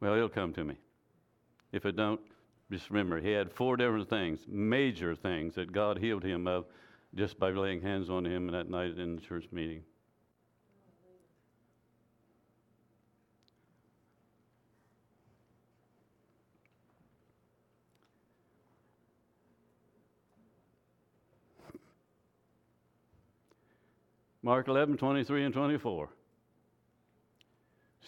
Well, 0.00 0.14
it'll 0.14 0.28
come 0.28 0.52
to 0.54 0.64
me. 0.64 0.76
If 1.72 1.86
it 1.86 1.96
don't, 1.96 2.20
just 2.70 2.90
remember, 2.90 3.20
he 3.20 3.32
had 3.32 3.52
four 3.52 3.76
different 3.76 4.08
things, 4.08 4.40
major 4.48 5.14
things 5.14 5.54
that 5.54 5.72
God 5.72 5.98
healed 5.98 6.24
him 6.24 6.46
of 6.46 6.66
just 7.14 7.38
by 7.38 7.50
laying 7.50 7.80
hands 7.80 8.10
on 8.10 8.26
him 8.26 8.48
that 8.48 8.68
night 8.68 8.98
in 8.98 9.16
the 9.16 9.22
church 9.22 9.46
meeting. 9.52 9.82
Mark 24.42 24.68
11, 24.68 24.96
23 24.96 25.44
and 25.44 25.54
24. 25.54 26.08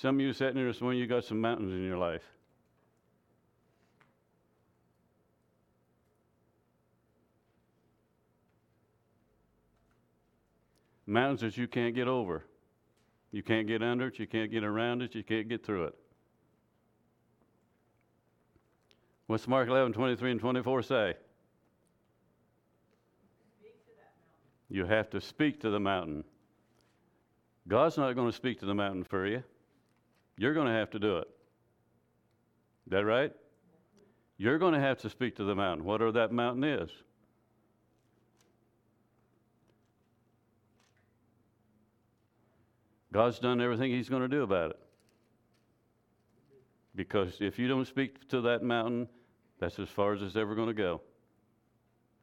Some 0.01 0.15
of 0.15 0.21
you 0.21 0.33
sitting 0.33 0.55
here 0.55 0.69
this 0.69 0.81
morning, 0.81 1.01
you 1.01 1.09
got 1.09 1.25
some 1.25 1.41
mountains 1.41 1.73
in 1.73 1.85
your 1.85 1.99
life. 1.99 2.23
Mountains 11.05 11.41
that 11.41 11.57
you 11.57 11.67
can't 11.67 11.97
get 11.97 12.07
over. 12.07 12.45
You 13.33 13.43
can't 13.43 13.67
get 13.67 13.83
under 13.83 14.07
it, 14.07 14.21
you 14.21 14.29
can't 14.29 14.53
get 14.53 14.63
around 14.63 15.03
it, 15.03 15.17
you 15.17 15.25
can't 15.25 15.49
get 15.49 15.67
through 15.67 15.87
it. 15.87 15.95
What's 19.27 19.49
Mark 19.49 19.69
11, 19.69 19.95
23 19.95 20.31
and 20.31 20.41
24 20.41 20.83
say? 20.83 21.15
You 24.71 24.85
have 24.85 25.11
to 25.11 25.21
speak 25.21 25.61
to 25.63 25.71
the 25.71 25.81
mountain. 25.81 26.23
God's 27.67 27.97
not 27.97 28.15
going 28.15 28.29
to 28.29 28.37
speak 28.37 28.61
to 28.61 28.67
the 28.67 28.75
mountain 28.75 29.03
for 29.03 29.27
you. 29.27 29.43
You're 30.39 30.55
going 30.55 30.69
to 30.69 30.73
have 30.73 30.91
to 30.91 30.99
do 30.99 31.19
it. 31.19 31.29
Is 32.87 32.93
that 32.93 33.05
right? 33.05 33.33
You're 34.39 34.59
going 34.59 34.73
to 34.73 34.81
have 34.81 34.99
to 34.99 35.11
speak 35.11 35.37
to 35.37 35.45
the 35.45 35.55
mountain, 35.55 35.85
whatever 35.85 36.13
that 36.13 36.33
mountain 36.33 36.63
is. 36.63 36.91
God's 43.13 43.41
done 43.41 43.61
everything 43.61 43.91
He's 43.91 44.09
going 44.09 44.23
to 44.23 44.29
do 44.29 44.43
about 44.43 44.71
it. 44.71 44.79
Because 46.95 47.39
if 47.41 47.59
you 47.59 47.67
don't 47.67 47.87
speak 47.87 48.29
to 48.29 48.41
that 48.43 48.63
mountain, 48.63 49.09
that's 49.59 49.79
as 49.79 49.89
far 49.89 50.15
as 50.15 50.23
it's 50.23 50.37
ever 50.37 50.55
going 50.55 50.69
to 50.69 50.75
go. 50.75 51.01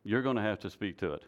You're 0.04 0.22
going 0.22 0.36
to 0.38 0.42
have 0.42 0.60
to 0.60 0.70
speak 0.70 0.98
to 1.00 1.14
it. 1.14 1.24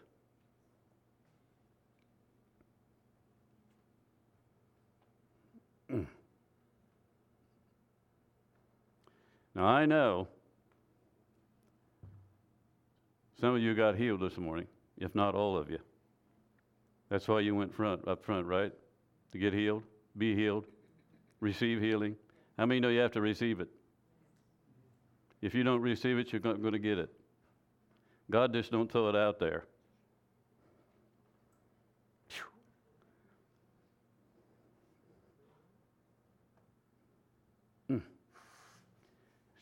Now, 9.58 9.66
I 9.66 9.86
know 9.86 10.28
some 13.40 13.56
of 13.56 13.60
you 13.60 13.74
got 13.74 13.96
healed 13.96 14.20
this 14.20 14.38
morning, 14.38 14.68
if 14.98 15.16
not 15.16 15.34
all 15.34 15.56
of 15.56 15.68
you. 15.68 15.80
That's 17.08 17.26
why 17.26 17.40
you 17.40 17.56
went 17.56 17.74
front 17.74 18.06
up 18.06 18.24
front, 18.24 18.46
right? 18.46 18.70
To 19.32 19.38
get 19.38 19.52
healed, 19.52 19.82
be 20.16 20.36
healed, 20.36 20.64
receive 21.40 21.80
healing. 21.80 22.14
How 22.56 22.66
many 22.66 22.78
know 22.78 22.88
you 22.88 23.00
have 23.00 23.10
to 23.12 23.20
receive 23.20 23.58
it? 23.58 23.66
If 25.42 25.56
you 25.56 25.64
don't 25.64 25.82
receive 25.82 26.18
it, 26.18 26.32
you're 26.32 26.40
not 26.40 26.62
going 26.62 26.74
to 26.74 26.78
get 26.78 26.98
it. 26.98 27.10
God 28.30 28.52
just 28.52 28.70
don't 28.70 28.88
throw 28.88 29.08
it 29.08 29.16
out 29.16 29.40
there. 29.40 29.64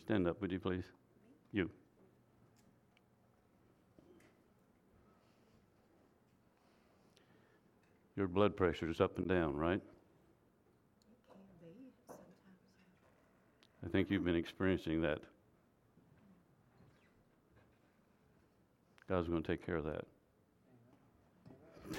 Stand 0.07 0.27
up, 0.29 0.41
would 0.41 0.53
you 0.53 0.61
please? 0.61 0.85
You. 1.51 1.69
Your 8.15 8.29
blood 8.29 8.57
pressure 8.57 8.89
is 8.89 9.01
up 9.01 9.19
and 9.19 9.27
down, 9.27 9.57
right? 9.57 9.83
I 13.85 13.89
think 13.89 14.09
you've 14.09 14.25
been 14.25 14.37
experiencing 14.37 15.03
that. 15.03 15.19
God's 19.09 19.27
going 19.27 19.43
to 19.43 19.49
take 19.49 19.67
care 19.67 19.75
of 19.77 19.87
that. 19.87 20.05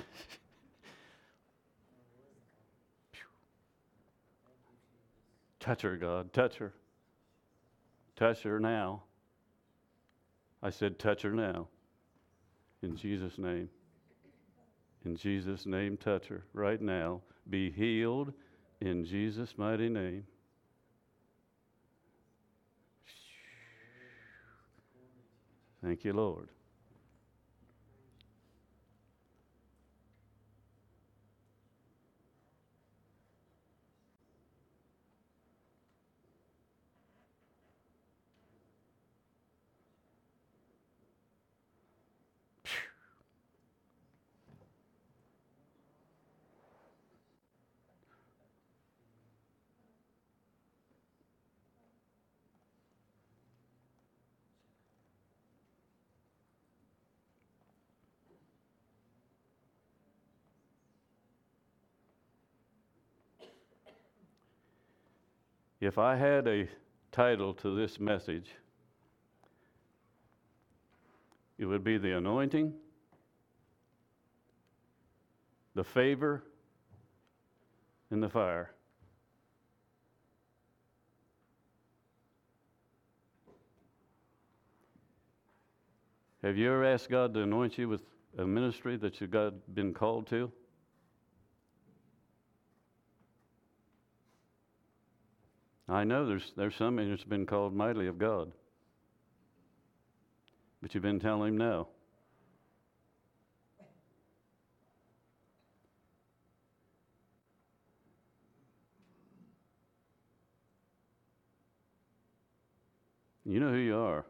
Touch 5.59 5.81
her, 5.81 5.97
God. 5.97 6.31
Touch 6.31 6.55
her. 6.55 6.71
Touch 8.17 8.41
her 8.43 8.59
now. 8.59 9.03
I 10.61 10.71
said, 10.71 10.97
touch 10.97 11.21
her 11.21 11.31
now. 11.31 11.67
In 12.81 12.97
Jesus' 12.97 13.37
name. 13.37 13.69
In 15.05 15.15
Jesus' 15.15 15.65
name, 15.65 15.97
touch 15.97 16.27
her 16.27 16.43
right 16.53 16.81
now. 16.81 17.21
Be 17.49 17.71
healed 17.71 18.33
in 18.81 19.05
Jesus' 19.05 19.53
mighty 19.57 19.87
name. 19.87 20.25
Thank 25.83 26.03
you, 26.03 26.13
Lord. 26.13 26.49
If 65.87 65.97
I 65.97 66.17
had 66.17 66.49
a 66.49 66.67
title 67.13 67.53
to 67.53 67.73
this 67.73 67.97
message, 67.97 68.49
it 71.57 71.63
would 71.63 71.81
be 71.81 71.97
the 71.97 72.17
anointing, 72.17 72.73
the 75.75 75.85
favor, 75.85 76.43
and 78.11 78.21
the 78.21 78.27
fire. 78.27 78.71
Have 86.43 86.57
you 86.57 86.67
ever 86.67 86.83
asked 86.83 87.09
God 87.09 87.33
to 87.35 87.43
anoint 87.43 87.77
you 87.77 87.87
with 87.87 88.03
a 88.37 88.45
ministry 88.45 88.97
that 88.97 89.21
you've 89.21 89.73
been 89.73 89.93
called 89.93 90.27
to? 90.27 90.51
I 95.89 96.03
know 96.03 96.25
there's, 96.25 96.51
there's 96.57 96.75
some 96.75 96.97
that's 96.97 97.23
been 97.23 97.45
called 97.45 97.73
mightily 97.73 98.07
of 98.07 98.17
God. 98.17 98.51
But 100.81 100.93
you've 100.93 101.03
been 101.03 101.19
telling 101.19 101.53
him 101.53 101.57
no. 101.57 101.87
You 113.45 113.61
know 113.61 113.69
who 113.69 113.77
you 113.77 113.97
are. 113.97 114.25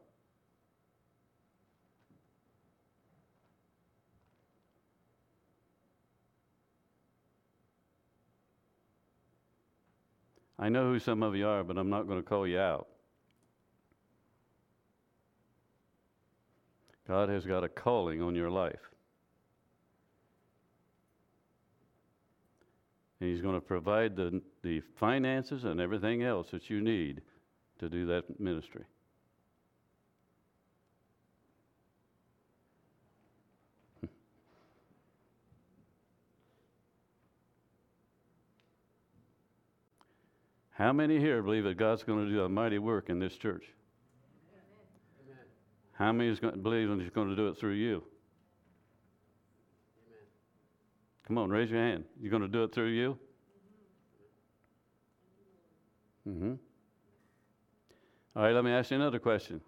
I 10.60 10.70
know 10.70 10.91
who 10.91 11.00
some 11.00 11.22
of 11.22 11.36
you 11.36 11.48
are, 11.48 11.63
but 11.63 11.78
I'm 11.78 11.89
not 11.89 12.08
going 12.08 12.22
to 12.22 12.28
call 12.28 12.48
you 12.48 12.60
out. 12.60 12.88
God 17.08 17.30
has 17.30 17.46
got 17.46 17.63
a 17.63 17.70
calling 17.70 18.22
on 18.22 18.36
your 18.36 18.50
life. 18.50 18.91
And 23.20 23.30
He's 23.30 23.41
going 23.41 23.56
to 23.56 23.62
provide 23.62 24.15
the, 24.15 24.41
the 24.63 24.82
finances 25.00 25.63
and 25.63 25.80
everything 25.80 26.24
else 26.24 26.52
that 26.52 26.70
you 26.70 26.82
need 26.82 27.22
to 27.80 27.88
do 27.88 28.06
that 28.08 28.39
ministry. 28.39 28.86
How 40.78 40.94
many 40.94 41.20
here 41.20 41.42
believe 41.42 41.63
that 41.63 41.76
God's 41.76 42.04
going 42.04 42.24
to 42.24 42.32
do 42.32 42.44
a 42.44 42.50
mighty 42.50 42.78
work 42.78 43.10
in 43.10 43.18
this 43.18 43.36
church? 43.36 43.63
Amen. 45.26 45.38
How 45.94 46.12
many 46.12 46.30
is 46.30 46.40
going 46.40 46.54
to 46.54 46.60
believe 46.60 46.88
that 46.90 47.00
He's 47.00 47.10
going 47.10 47.30
to 47.30 47.36
do 47.36 47.48
it 47.48 47.58
through 47.58 47.74
you? 47.74 48.04
Amen. 50.06 50.28
Come 51.28 51.40
on, 51.40 51.50
raise 51.50 51.72
your 51.72 51.80
hand. 51.80 52.04
You're 52.22 52.30
going 52.30 52.44
to 52.44 52.48
do 52.48 52.63
it 52.63 52.76
through 52.76 52.90
you? 52.90 53.18
Mm-hmm. 56.30 56.54
All 58.36 58.44
right, 58.44 58.54
let 58.54 58.63
me 58.63 58.70
ask 58.70 58.92
you 58.92 58.98
another 58.98 59.18
question. 59.18 59.60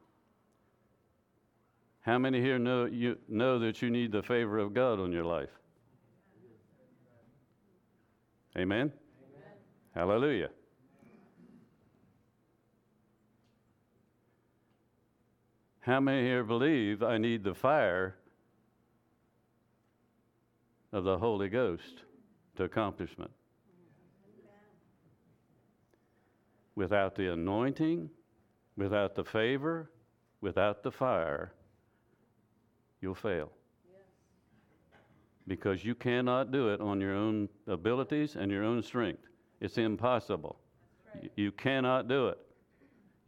How 2.01 2.19
many 2.19 2.39
here 2.39 2.59
know 2.59 2.85
you 2.85 3.17
know 3.27 3.57
that 3.57 3.81
you 3.81 3.89
need 3.89 4.11
the 4.11 4.21
favor 4.21 4.59
of 4.59 4.75
God 4.75 4.99
on 4.99 5.11
your 5.11 5.25
life? 5.25 5.49
Amen. 8.55 8.91
Hallelujah. 9.95 10.49
How 15.89 15.99
many 15.99 16.21
here 16.21 16.43
believe 16.43 17.01
I 17.01 17.17
need 17.17 17.43
the 17.43 17.55
fire 17.55 18.15
of 20.93 21.03
the 21.03 21.17
Holy 21.17 21.49
Ghost 21.49 22.03
to 22.57 22.65
accomplishment? 22.65 23.31
Without 26.75 27.15
the 27.15 27.33
anointing, 27.33 28.07
without 28.77 29.15
the 29.15 29.23
favor, 29.23 29.89
without 30.41 30.83
the 30.83 30.91
fire, 30.91 31.53
you'll 33.01 33.15
fail. 33.15 33.49
Because 35.47 35.83
you 35.83 35.95
cannot 35.95 36.51
do 36.51 36.69
it 36.69 36.81
on 36.81 37.01
your 37.01 37.15
own 37.15 37.49
abilities 37.65 38.35
and 38.35 38.51
your 38.51 38.63
own 38.63 38.83
strength. 38.83 39.23
It's 39.59 39.79
impossible. 39.79 40.59
You 41.35 41.51
cannot 41.51 42.07
do 42.07 42.27
it. 42.27 42.37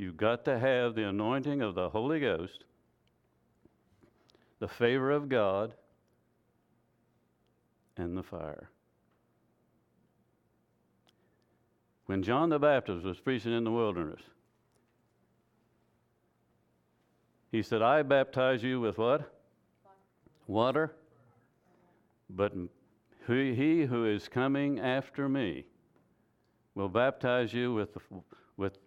You've 0.02 0.18
got 0.18 0.46
to 0.46 0.58
have 0.58 0.96
the 0.96 1.08
anointing 1.08 1.62
of 1.62 1.76
the 1.76 1.88
Holy 1.88 2.20
Ghost, 2.20 2.64
the 4.58 4.68
favor 4.68 5.12
of 5.12 5.30
God, 5.30 5.76
and 7.98 8.18
the 8.18 8.24
fire. 8.24 8.72
When 12.08 12.24
John 12.24 12.50
the 12.50 12.58
Baptist 12.58 13.06
was 13.06 13.20
preaching 13.20 13.54
in 13.56 13.64
the 13.64 13.70
wilderness, 13.70 14.22
he 17.52 17.62
said, 17.62 17.84
I 17.84 18.02
baptize 18.02 18.64
you 18.64 18.82
with 18.82 18.98
what? 18.98 19.32
Water. 20.48 20.96
But 22.28 22.54
he 23.28 23.84
who 23.84 24.08
is 24.08 24.28
coming 24.28 24.80
after 24.80 25.30
me 25.30 25.66
will 26.74 26.90
baptize 26.90 27.54
you 27.54 27.76
with, 27.76 27.96
with 28.58 28.80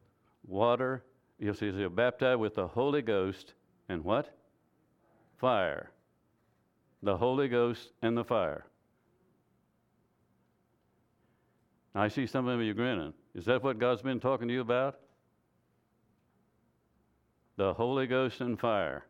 water. 0.46 1.04
You'll 1.38 1.54
see 1.54 1.66
you're 1.66 1.90
baptized 1.90 2.40
with 2.40 2.54
the 2.54 2.66
Holy 2.66 3.02
Ghost 3.02 3.54
and 3.88 4.04
what? 4.04 4.37
Fire. 5.38 5.90
The 7.02 7.16
Holy 7.16 7.48
Ghost 7.48 7.92
and 8.02 8.16
the 8.16 8.24
fire. 8.24 8.64
Now, 11.94 12.02
I 12.02 12.09
see 12.09 12.26
some 12.26 12.48
of 12.48 12.61
you 12.61 12.74
grinning. 12.74 13.12
Is 13.35 13.44
that 13.44 13.62
what 13.62 13.78
God's 13.78 14.02
been 14.02 14.20
talking 14.20 14.48
to 14.48 14.54
you 14.54 14.61
about? 14.61 14.98
The 17.57 17.74
Holy 17.74 18.07
Ghost 18.07 18.40
and 18.40 18.59
fire. 18.59 19.04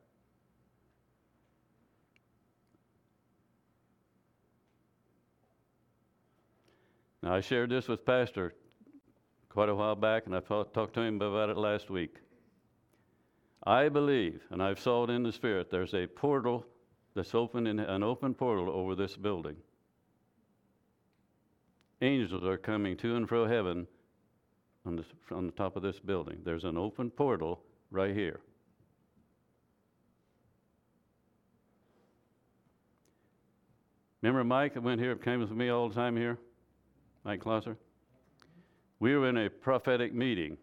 Now, 7.22 7.34
I 7.34 7.40
shared 7.40 7.70
this 7.70 7.88
with 7.88 8.04
Pastor 8.04 8.54
quite 9.54 9.68
a 9.68 9.74
while 9.74 9.94
back, 9.94 10.26
and 10.26 10.34
I 10.34 10.40
talked 10.40 10.94
to 10.94 11.00
him 11.00 11.22
about 11.22 11.48
it 11.48 11.56
last 11.56 11.88
week. 11.88 12.16
I 13.64 13.88
believe, 13.88 14.42
and 14.50 14.60
I've 14.60 14.80
saw 14.80 15.04
it 15.04 15.10
in 15.10 15.22
the 15.22 15.32
Spirit, 15.32 15.70
there's 15.70 15.94
a 15.94 16.08
portal 16.08 16.66
that's 17.14 17.36
open, 17.36 17.68
in, 17.68 17.78
an 17.78 18.02
open 18.02 18.34
portal 18.34 18.68
over 18.68 18.96
this 18.96 19.16
building. 19.16 19.54
Angels 22.02 22.42
are 22.42 22.58
coming 22.58 22.96
to 22.96 23.14
and 23.14 23.28
fro 23.28 23.46
heaven 23.46 23.86
on 24.84 24.96
the, 24.96 25.04
on 25.32 25.46
the 25.46 25.52
top 25.52 25.76
of 25.76 25.82
this 25.82 26.00
building. 26.00 26.40
There's 26.44 26.64
an 26.64 26.76
open 26.76 27.08
portal 27.08 27.62
right 27.92 28.12
here. 28.12 28.40
Remember 34.20 34.42
Mike 34.42 34.74
that 34.74 34.82
went 34.82 35.00
here, 35.00 35.14
came 35.14 35.38
with 35.38 35.52
me 35.52 35.68
all 35.68 35.88
the 35.88 35.94
time 35.94 36.16
here? 36.16 36.38
Mike 37.24 37.40
Closser? 37.40 37.76
We 39.04 39.14
were 39.16 39.28
in 39.28 39.36
a 39.36 39.50
prophetic 39.50 40.14
meeting 40.14 40.56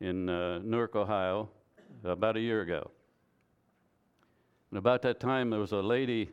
in 0.00 0.28
uh, 0.28 0.58
Newark, 0.58 0.96
Ohio, 0.96 1.48
about 2.02 2.36
a 2.36 2.40
year 2.40 2.62
ago. 2.62 2.90
And 4.72 4.78
about 4.78 5.02
that 5.02 5.20
time, 5.20 5.50
there 5.50 5.60
was 5.60 5.70
a 5.70 5.76
lady 5.76 6.30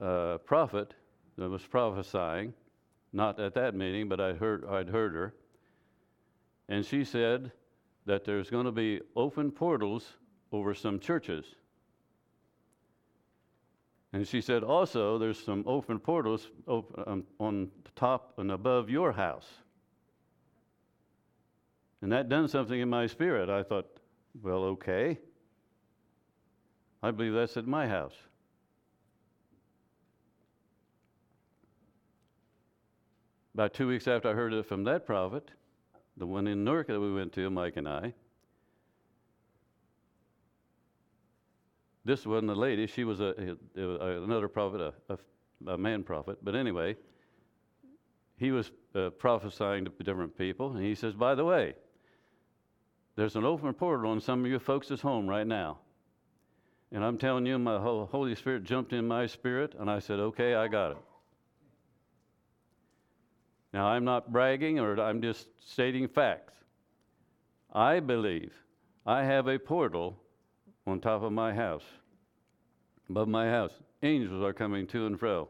uh, 0.00 0.38
prophet 0.38 0.94
that 1.38 1.48
was 1.48 1.62
prophesying, 1.62 2.54
not 3.12 3.38
at 3.38 3.54
that 3.54 3.76
meeting, 3.76 4.08
but 4.08 4.20
I'd 4.20 4.36
heard, 4.36 4.64
I'd 4.68 4.88
heard 4.88 5.14
her. 5.14 5.32
And 6.68 6.84
she 6.84 7.04
said 7.04 7.52
that 8.06 8.24
there's 8.24 8.50
going 8.50 8.66
to 8.66 8.72
be 8.72 9.00
open 9.14 9.52
portals 9.52 10.16
over 10.50 10.74
some 10.74 10.98
churches. 10.98 11.46
And 14.12 14.26
she 14.26 14.40
said 14.40 14.64
also 14.64 15.18
there's 15.18 15.38
some 15.38 15.62
open 15.68 16.00
portals 16.00 16.48
op- 16.66 17.00
um, 17.06 17.22
on 17.38 17.70
top 17.94 18.34
and 18.38 18.50
above 18.50 18.90
your 18.90 19.12
house. 19.12 19.46
And 22.02 22.10
that 22.10 22.28
done 22.28 22.48
something 22.48 22.78
in 22.80 22.88
my 22.90 23.06
spirit. 23.06 23.48
I 23.48 23.62
thought, 23.62 23.86
well, 24.42 24.64
okay. 24.64 25.18
I 27.02 27.12
believe 27.12 27.32
that's 27.32 27.56
at 27.56 27.66
my 27.66 27.86
house. 27.86 28.14
About 33.54 33.74
two 33.74 33.86
weeks 33.86 34.08
after 34.08 34.28
I 34.30 34.32
heard 34.32 34.52
it 34.52 34.66
from 34.66 34.84
that 34.84 35.06
prophet, 35.06 35.50
the 36.16 36.26
one 36.26 36.46
in 36.46 36.64
Newark 36.64 36.88
that 36.88 36.98
we 37.00 37.12
went 37.12 37.32
to, 37.34 37.48
Mike 37.50 37.76
and 37.76 37.88
I, 37.88 38.14
this 42.04 42.26
wasn't 42.26 42.50
a 42.50 42.54
lady, 42.54 42.86
she 42.86 43.04
was 43.04 43.20
a, 43.20 43.56
a- 43.76 44.22
another 44.22 44.48
prophet, 44.48 44.80
a, 44.80 44.94
a, 45.12 45.72
a 45.74 45.78
man 45.78 46.02
prophet. 46.02 46.38
But 46.42 46.56
anyway, 46.56 46.96
he 48.38 48.50
was 48.50 48.72
uh, 48.94 49.10
prophesying 49.10 49.84
to 49.84 49.92
different 50.02 50.36
people, 50.36 50.72
and 50.72 50.84
he 50.84 50.94
says, 50.94 51.14
By 51.14 51.34
the 51.34 51.44
way, 51.44 51.74
there's 53.16 53.36
an 53.36 53.44
open 53.44 53.72
portal 53.74 54.10
on 54.10 54.20
some 54.20 54.44
of 54.44 54.50
you 54.50 54.58
folks' 54.58 55.00
home 55.00 55.26
right 55.26 55.46
now. 55.46 55.78
And 56.90 57.04
I'm 57.04 57.18
telling 57.18 57.46
you, 57.46 57.58
my 57.58 57.78
Holy 57.78 58.34
Spirit 58.34 58.64
jumped 58.64 58.92
in 58.92 59.08
my 59.08 59.26
spirit, 59.26 59.74
and 59.78 59.90
I 59.90 59.98
said, 59.98 60.18
Okay, 60.18 60.54
I 60.54 60.68
got 60.68 60.92
it. 60.92 60.98
Now, 63.72 63.86
I'm 63.86 64.04
not 64.04 64.30
bragging 64.30 64.78
or 64.78 65.00
I'm 65.00 65.22
just 65.22 65.48
stating 65.66 66.06
facts. 66.06 66.52
I 67.72 68.00
believe 68.00 68.52
I 69.06 69.24
have 69.24 69.48
a 69.48 69.58
portal 69.58 70.18
on 70.86 71.00
top 71.00 71.22
of 71.22 71.32
my 71.32 71.54
house, 71.54 71.84
above 73.08 73.28
my 73.28 73.48
house. 73.48 73.72
Angels 74.02 74.42
are 74.42 74.52
coming 74.52 74.86
to 74.88 75.06
and 75.06 75.18
fro. 75.18 75.48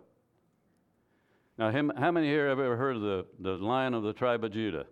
Now, 1.59 1.71
him, 1.71 1.91
how 1.97 2.13
many 2.13 2.29
here 2.29 2.49
have 2.49 2.61
ever 2.61 2.77
heard 2.77 2.97
of 2.97 3.03
the, 3.03 3.27
the 3.41 3.53
lion 3.53 3.95
of 3.95 4.05
the 4.05 4.13
tribe 4.13 4.45
of 4.45 4.53
Judah? 4.53 4.87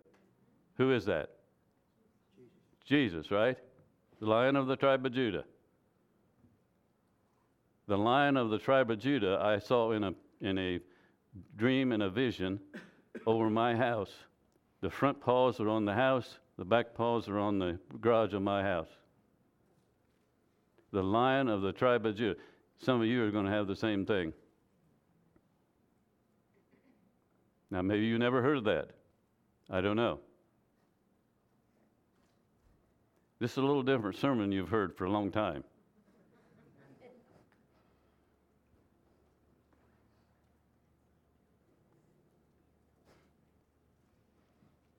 Who 0.77 0.91
is 0.91 1.05
that? 1.05 1.29
Jesus, 2.91 3.31
right? 3.31 3.57
The 4.19 4.25
lion 4.25 4.57
of 4.57 4.67
the 4.67 4.75
tribe 4.75 5.05
of 5.05 5.13
Judah. 5.13 5.45
The 7.87 7.97
lion 7.97 8.35
of 8.35 8.49
the 8.49 8.57
tribe 8.57 8.91
of 8.91 8.99
Judah 8.99 9.39
I 9.41 9.59
saw 9.59 9.93
in 9.93 10.03
a, 10.03 10.11
in 10.41 10.57
a 10.57 10.79
dream 11.55 11.93
and 11.93 12.03
a 12.03 12.09
vision 12.09 12.59
over 13.25 13.49
my 13.49 13.77
house. 13.77 14.11
The 14.81 14.89
front 14.89 15.21
paws 15.21 15.61
are 15.61 15.69
on 15.69 15.85
the 15.85 15.93
house, 15.93 16.37
the 16.57 16.65
back 16.65 16.93
paws 16.93 17.29
are 17.29 17.39
on 17.39 17.59
the 17.59 17.79
garage 18.01 18.33
of 18.33 18.41
my 18.41 18.61
house. 18.61 18.89
The 20.91 21.01
lion 21.01 21.47
of 21.47 21.61
the 21.61 21.71
tribe 21.71 22.05
of 22.05 22.17
Judah. 22.17 22.37
Some 22.77 22.99
of 22.99 23.07
you 23.07 23.23
are 23.23 23.31
going 23.31 23.45
to 23.45 23.51
have 23.51 23.67
the 23.67 23.75
same 23.75 24.05
thing. 24.05 24.33
Now, 27.69 27.83
maybe 27.83 28.05
you 28.05 28.19
never 28.19 28.41
heard 28.41 28.57
of 28.57 28.65
that. 28.65 28.89
I 29.69 29.79
don't 29.79 29.95
know. 29.95 30.19
This 33.41 33.53
is 33.53 33.57
a 33.57 33.61
little 33.61 33.81
different 33.81 34.17
sermon 34.17 34.51
you've 34.51 34.69
heard 34.69 34.95
for 34.95 35.05
a 35.05 35.09
long 35.09 35.31
time. 35.31 35.63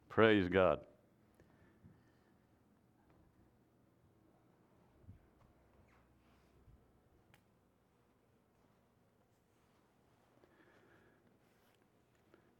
Praise 0.09 0.49
God. 0.49 0.81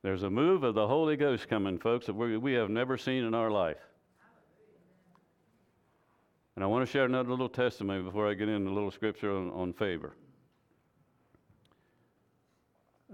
There's 0.03 0.23
a 0.23 0.31
move 0.31 0.63
of 0.63 0.77
the 0.77 0.87
Holy 0.87 1.17
Ghost 1.17 1.49
coming, 1.49 1.77
folks, 1.81 2.07
that 2.07 2.15
we, 2.15 2.37
we 2.37 2.53
have 2.53 2.71
never 2.71 2.97
seen 2.97 3.25
in 3.25 3.35
our 3.35 3.51
life. 3.51 3.92
And 6.55 6.63
I 6.63 6.67
want 6.67 6.87
to 6.87 6.91
share 6.91 7.07
another 7.07 7.31
little 7.31 7.49
testimony 7.49 8.03
before 8.03 8.29
I 8.29 8.35
get 8.35 8.49
into 8.49 8.71
a 8.71 8.75
little 8.75 8.91
scripture 8.91 9.35
on, 9.35 9.51
on 9.51 9.73
favor. 9.73 10.15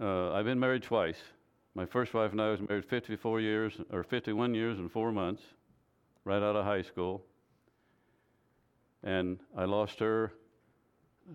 Uh, 0.01 0.33
I've 0.33 0.45
been 0.45 0.59
married 0.59 0.83
twice. 0.83 1.19
My 1.75 1.87
first 1.87 2.15
wife 2.15 2.33
and 2.33 2.41
I 2.41 2.51
was 2.51 2.61
married 2.61 2.85
54 2.85 3.41
years, 3.41 3.73
or 3.93 4.03
51 4.03 4.55
years 4.55 4.79
and 4.79 4.91
four 4.91 5.13
months, 5.13 5.43
right 6.25 6.43
out 6.43 6.57
of 6.57 6.65
high 6.65 6.83
school. 6.83 7.25
And 9.05 9.39
I 9.57 9.65
lost 9.65 10.01
her 10.01 10.33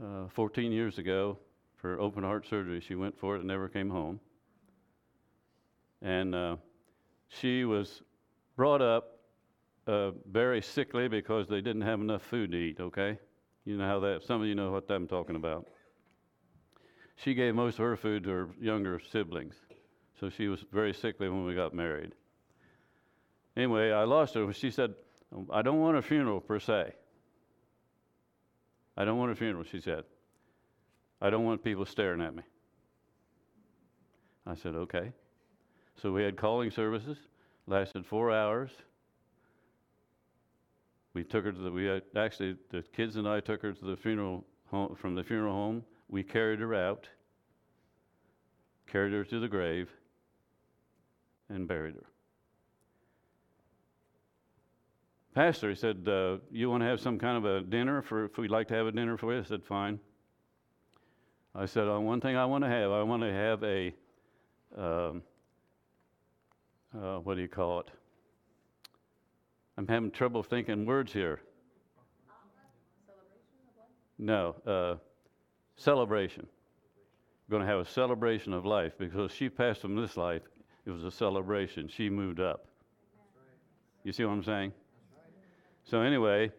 uh, 0.04 0.28
14 0.28 0.74
years 0.74 0.98
ago 0.98 1.38
for 1.78 2.00
open 2.00 2.24
heart 2.24 2.46
surgery. 2.50 2.82
She 2.82 2.96
went 2.96 3.18
for 3.18 3.36
it 3.36 3.40
and 3.40 3.48
never 3.48 3.70
came 3.70 3.90
home. 3.90 4.20
And 6.02 6.36
uh, 6.36 6.56
she 7.30 7.64
was 7.64 8.02
brought 8.58 8.82
up 8.82 9.13
uh, 9.88 10.12
very 10.32 10.62
sickly 10.62 11.08
because 11.08 11.48
they 11.48 11.62
didn't 11.62 11.82
have 11.82 12.00
enough 12.00 12.22
food 12.22 12.52
to 12.52 12.58
eat, 12.58 12.80
okay? 12.80 13.18
You 13.66 13.78
know 13.78 13.88
how 13.88 14.00
that, 14.00 14.24
some 14.24 14.42
of 14.42 14.48
you 14.48 14.56
know 14.56 14.72
what 14.72 14.90
I'm 14.90 15.08
talking 15.08 15.36
about. 15.36 15.68
She 17.16 17.34
gave 17.34 17.56
most 17.56 17.76
of 17.76 17.86
her 17.86 17.96
food 17.96 18.24
to 18.24 18.30
her 18.30 18.50
younger 18.60 19.00
siblings. 19.00 19.56
So 20.20 20.30
she 20.30 20.48
was 20.48 20.64
very 20.72 20.94
sickly 20.94 21.30
when 21.30 21.46
we 21.46 21.54
got 21.54 21.74
married. 21.74 22.14
Anyway, 23.56 23.92
I 23.92 24.04
lost 24.04 24.34
her. 24.36 24.52
She 24.54 24.72
said, 24.72 24.94
I 25.52 25.62
don't 25.62 25.80
want 25.80 25.98
a 25.98 26.02
funeral 26.02 26.40
per 26.40 26.60
se. 26.60 26.94
I 28.96 29.06
don't 29.06 29.18
want 29.18 29.32
a 29.32 29.36
funeral, 29.36 29.64
she 29.64 29.80
said. 29.80 30.04
I 31.22 31.30
don't 31.30 31.46
want 31.46 31.64
people 31.64 31.86
staring 31.86 32.22
at 32.22 32.36
me. 32.36 32.44
I 34.46 34.56
said, 34.56 34.76
okay. 34.76 35.12
So 36.02 36.12
we 36.12 36.24
had 36.24 36.36
calling 36.36 36.70
services, 36.70 37.18
lasted 37.68 38.06
four 38.06 38.32
hours. 38.32 38.72
We 41.14 41.24
took 41.24 41.46
her 41.46 41.52
to 41.52 41.60
the, 41.60 41.72
we 41.72 41.86
had, 41.86 42.04
actually, 42.16 42.56
the 42.72 42.82
kids 42.82 43.18
and 43.18 43.28
I 43.28 43.40
took 43.40 43.62
her 43.62 43.72
to 43.72 43.86
the 43.86 43.96
funeral 43.96 44.46
home, 44.66 44.96
from 44.96 45.14
the 45.16 45.24
funeral 45.24 45.54
home. 45.54 45.84
We 46.10 46.24
carried 46.24 46.60
her 46.60 46.74
out, 46.74 47.08
carried 48.88 49.14
her 49.14 49.24
to 49.24 49.40
the 49.40 49.48
grave, 49.48 49.90
and 51.50 51.68
buried 51.68 51.96
her. 51.96 52.06
Pastor, 55.36 55.70
he 55.70 55.76
said, 55.76 56.08
uh, 56.08 56.38
You 56.52 56.70
want 56.70 56.82
to 56.82 56.88
have 56.88 57.00
some 57.00 57.20
kind 57.20 57.38
of 57.38 57.46
a 57.46 57.62
dinner 57.62 58.02
for, 58.02 58.26
if 58.26 58.38
we'd 58.38 58.52
like 58.52 58.68
to 58.70 58.76
have 58.76 58.88
a 58.88 58.92
dinner 58.92 59.18
for 59.18 59.34
you? 59.34 59.40
I 59.40 59.44
said, 59.44 59.64
Fine. 59.64 60.00
I 61.56 61.66
said, 61.66 61.88
uh, 61.88 62.00
One 62.00 62.22
thing 62.22 62.36
I 62.36 62.46
want 62.46 62.64
to 62.64 62.70
have, 62.70 62.92
I 62.92 63.04
want 63.04 63.22
to 63.22 63.32
have 63.32 63.64
a, 63.64 63.94
um, 64.76 65.22
uh, 66.96 67.18
what 67.18 67.36
do 67.36 67.42
you 67.42 67.48
call 67.48 67.82
it? 67.82 67.92
I'm 69.78 69.88
having 69.88 70.12
trouble 70.12 70.44
thinking 70.44 70.86
words 70.86 71.12
here. 71.12 71.42
No, 74.20 74.56
uh, 74.68 74.96
celebration. 75.76 76.48
We're 77.48 77.58
going 77.58 77.68
to 77.68 77.72
have 77.72 77.86
a 77.86 77.90
celebration 77.90 78.54
of 78.54 78.66
life 78.66 78.94
because 78.98 79.32
she 79.32 79.50
passed 79.50 79.82
from 79.82 79.96
this 79.96 80.16
life. 80.16 80.44
It 80.86 80.92
was 80.92 81.04
a 81.04 81.12
celebration. 81.12 81.88
She 81.88 82.10
moved 82.10 82.40
up. 82.40 82.68
You 84.04 84.12
see 84.12 84.24
what 84.26 84.34
I'm 84.34 84.44
saying? 84.44 84.74
So 85.86 86.02
anyway, 86.02 86.52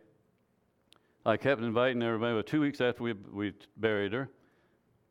I 1.25 1.37
kept 1.37 1.63
inviting 1.63 2.03
everybody. 2.03 2.35
But 2.35 2.47
two 2.47 2.61
weeks 2.61 2.81
after 2.81 3.03
we 3.03 3.13
we 3.13 3.53
buried 3.77 4.13
her, 4.13 4.29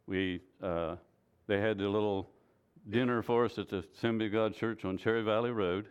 we 0.08 0.42
uh, 0.62 0.96
they 1.48 1.60
had 1.60 1.78
the 1.78 1.88
little 1.88 2.30
dinner 2.90 3.22
for 3.22 3.46
us 3.46 3.58
at 3.58 3.70
the 3.70 3.84
Assembly 3.96 4.28
of 4.28 4.34
God 4.34 4.56
Church 4.56 4.86
on 4.86 4.98
Cherry 4.98 5.24
Valley 5.24 5.52
Road 5.52 5.88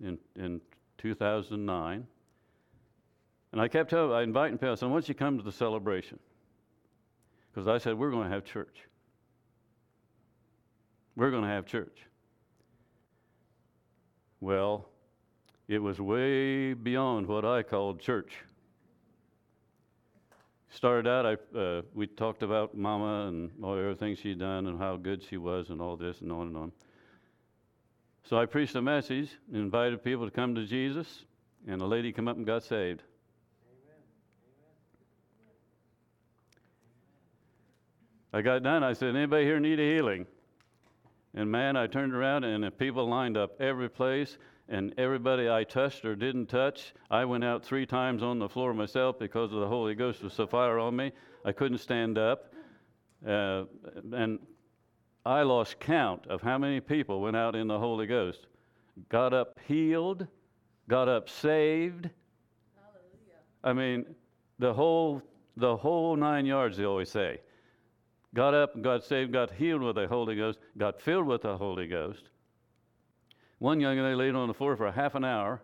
in, 0.00 0.18
in 0.36 0.60
2009. 1.04 2.06
And 3.52 3.60
I 3.60 3.68
kept 3.68 3.90
telling, 3.90 4.10
I 4.10 4.22
inviting 4.22 4.56
people, 4.56 4.72
I 4.72 4.74
said, 4.74 4.86
why 4.86 4.94
don't 4.94 5.08
you 5.08 5.14
come 5.14 5.36
to 5.36 5.44
the 5.44 5.52
celebration? 5.52 6.18
Because 7.52 7.68
I 7.68 7.76
said, 7.76 7.98
we're 7.98 8.10
going 8.10 8.24
to 8.24 8.34
have 8.34 8.46
church. 8.46 8.78
We're 11.14 11.30
going 11.30 11.42
to 11.42 11.48
have 11.50 11.66
church. 11.66 11.98
Well, 14.40 14.88
it 15.68 15.78
was 15.78 16.00
way 16.00 16.72
beyond 16.72 17.26
what 17.26 17.44
I 17.44 17.62
called 17.62 18.00
church. 18.00 18.32
Started 20.70 21.06
out, 21.06 21.26
I, 21.26 21.58
uh, 21.58 21.82
we 21.92 22.06
talked 22.06 22.42
about 22.42 22.74
Mama 22.74 23.28
and 23.28 23.50
all 23.62 23.78
everything 23.78 24.16
she'd 24.16 24.38
done 24.38 24.66
and 24.68 24.78
how 24.78 24.96
good 24.96 25.22
she 25.22 25.36
was 25.36 25.68
and 25.68 25.82
all 25.82 25.98
this 25.98 26.22
and 26.22 26.32
on 26.32 26.46
and 26.46 26.56
on. 26.56 26.72
So 28.24 28.38
I 28.38 28.46
preached 28.46 28.74
a 28.74 28.80
message, 28.80 29.30
invited 29.52 30.02
people 30.02 30.24
to 30.24 30.30
come 30.30 30.54
to 30.54 30.64
Jesus, 30.64 31.24
and 31.68 31.82
a 31.82 31.86
lady 31.86 32.10
come 32.10 32.26
up 32.26 32.38
and 32.38 32.46
got 32.46 32.62
saved. 32.62 33.02
I 38.32 38.40
got 38.40 38.62
done. 38.62 38.82
I 38.82 38.94
said, 38.94 39.14
"Anybody 39.14 39.44
here 39.44 39.60
need 39.60 39.78
a 39.78 39.94
healing?" 39.94 40.26
And 41.34 41.50
man, 41.50 41.76
I 41.76 41.86
turned 41.86 42.14
around 42.14 42.44
and 42.44 42.76
people 42.78 43.06
lined 43.06 43.36
up 43.36 43.60
every 43.60 43.90
place, 43.90 44.38
and 44.70 44.94
everybody 44.96 45.50
I 45.50 45.64
touched 45.64 46.06
or 46.06 46.16
didn't 46.16 46.46
touch, 46.46 46.94
I 47.10 47.26
went 47.26 47.44
out 47.44 47.62
three 47.62 47.84
times 47.84 48.22
on 48.22 48.38
the 48.38 48.48
floor 48.48 48.72
myself 48.72 49.18
because 49.18 49.52
of 49.52 49.60
the 49.60 49.68
Holy 49.68 49.94
Ghost 49.94 50.22
was 50.22 50.32
so 50.32 50.46
fire 50.46 50.78
on 50.78 50.96
me. 50.96 51.12
I 51.44 51.52
couldn't 51.52 51.78
stand 51.78 52.16
up, 52.16 52.54
uh, 53.26 53.64
and 54.12 54.38
I 55.26 55.42
lost 55.42 55.80
count 55.80 56.26
of 56.26 56.42
how 56.42 56.58
many 56.58 56.80
people 56.80 57.20
went 57.20 57.36
out 57.36 57.54
in 57.54 57.66
the 57.66 57.78
Holy 57.78 58.06
Ghost, 58.06 58.46
got 59.08 59.32
up 59.32 59.58
healed, 59.66 60.26
got 60.88 61.08
up 61.08 61.28
saved. 61.28 62.10
Hallelujah. 62.76 63.40
I 63.62 63.72
mean, 63.72 64.14
the 64.58 64.72
whole 64.72 65.22
the 65.56 65.76
whole 65.76 66.16
nine 66.16 66.46
yards. 66.46 66.76
They 66.76 66.84
always 66.84 67.10
say. 67.10 67.40
Got 68.34 68.52
up, 68.52 68.82
got 68.82 69.04
saved, 69.04 69.32
got 69.32 69.52
healed 69.52 69.82
with 69.82 69.94
the 69.94 70.08
Holy 70.08 70.34
Ghost, 70.34 70.58
got 70.76 71.00
filled 71.00 71.26
with 71.26 71.42
the 71.42 71.56
Holy 71.56 71.86
Ghost. 71.86 72.30
One 73.60 73.78
young 73.78 73.96
lady 73.96 74.16
laid 74.16 74.34
on 74.34 74.48
the 74.48 74.54
floor 74.54 74.76
for 74.76 74.86
a 74.86 74.92
half 74.92 75.14
an 75.14 75.24
hour, 75.24 75.62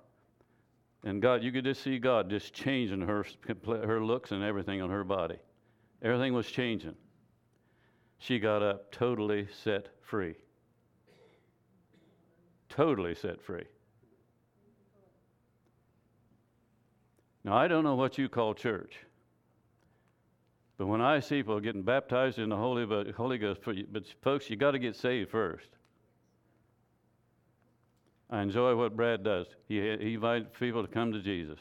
and 1.02 1.20
God, 1.20 1.42
you 1.42 1.50
could 1.50 1.64
just 1.64 1.82
see 1.82 1.98
God 1.98 2.30
just 2.30 2.54
changing 2.54 3.00
her 3.00 3.26
her 3.66 4.04
looks 4.04 4.30
and 4.30 4.44
everything 4.44 4.80
on 4.80 4.90
her 4.90 5.02
body. 5.02 5.36
Everything 6.02 6.32
was 6.32 6.46
changing. 6.46 6.94
She 8.20 8.38
got 8.38 8.62
up 8.62 8.92
totally 8.92 9.48
set 9.64 9.88
free. 10.02 10.34
Totally 12.68 13.14
set 13.14 13.40
free. 13.42 13.64
Now, 17.42 17.56
I 17.56 17.66
don't 17.66 17.82
know 17.82 17.94
what 17.94 18.18
you 18.18 18.28
call 18.28 18.52
church. 18.52 18.94
But 20.76 20.86
when 20.86 21.00
I 21.00 21.20
see 21.20 21.36
people 21.36 21.60
getting 21.60 21.82
baptized 21.82 22.38
in 22.38 22.50
the 22.50 22.56
Holy, 22.56 22.86
Holy 23.12 23.38
Ghost, 23.38 23.60
but 23.64 24.04
folks, 24.22 24.50
you 24.50 24.56
got 24.56 24.72
to 24.72 24.78
get 24.78 24.96
saved 24.96 25.30
first. 25.30 25.68
I 28.28 28.42
enjoy 28.42 28.76
what 28.76 28.96
Brad 28.96 29.24
does. 29.24 29.46
He, 29.66 29.76
he 29.76 30.14
invites 30.14 30.46
people 30.58 30.82
to 30.82 30.88
come 30.88 31.12
to 31.12 31.20
Jesus. 31.20 31.58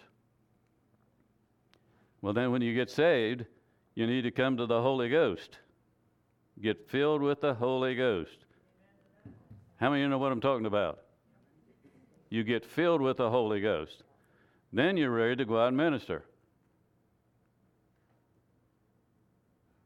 Well, 2.21 2.33
then 2.33 2.51
when 2.51 2.61
you 2.61 2.75
get 2.75 2.91
saved, 2.91 3.45
you 3.95 4.05
need 4.05 4.23
to 4.23 4.31
come 4.31 4.57
to 4.57 4.65
the 4.65 4.81
Holy 4.81 5.07
Ghost. 5.07 5.57
Get 6.61 6.89
filled 6.89 7.21
with 7.21 7.41
the 7.41 7.53
Holy 7.53 7.95
Ghost. 7.95 8.45
How 9.77 9.89
many 9.89 10.01
of 10.01 10.05
you 10.05 10.09
know 10.09 10.17
what 10.17 10.31
I'm 10.31 10.41
talking 10.41 10.65
about? 10.65 10.99
You 12.29 12.43
get 12.43 12.65
filled 12.65 13.01
with 13.01 13.17
the 13.17 13.29
Holy 13.29 13.61
Ghost. 13.61 14.03
Then 14.73 14.97
you're 14.97 15.09
ready 15.09 15.37
to 15.37 15.45
go 15.45 15.59
out 15.61 15.69
and 15.69 15.77
minister. 15.77 16.23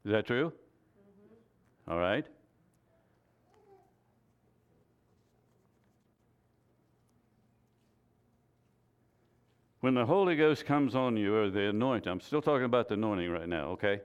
Is 0.04 0.12
that 0.12 0.26
true? 0.26 0.52
Mm-hmm. 1.86 1.92
All 1.92 1.98
right. 1.98 2.26
When 9.80 9.94
the 9.94 10.06
Holy 10.06 10.34
Ghost 10.34 10.64
comes 10.64 10.94
on 10.94 11.16
you, 11.16 11.36
or 11.36 11.50
the 11.50 11.68
anointing, 11.68 12.10
I'm 12.10 12.20
still 12.20 12.40
talking 12.42 12.64
about 12.64 12.88
the 12.88 12.94
anointing 12.94 13.30
right 13.30 13.48
now, 13.48 13.68
okay? 13.72 14.00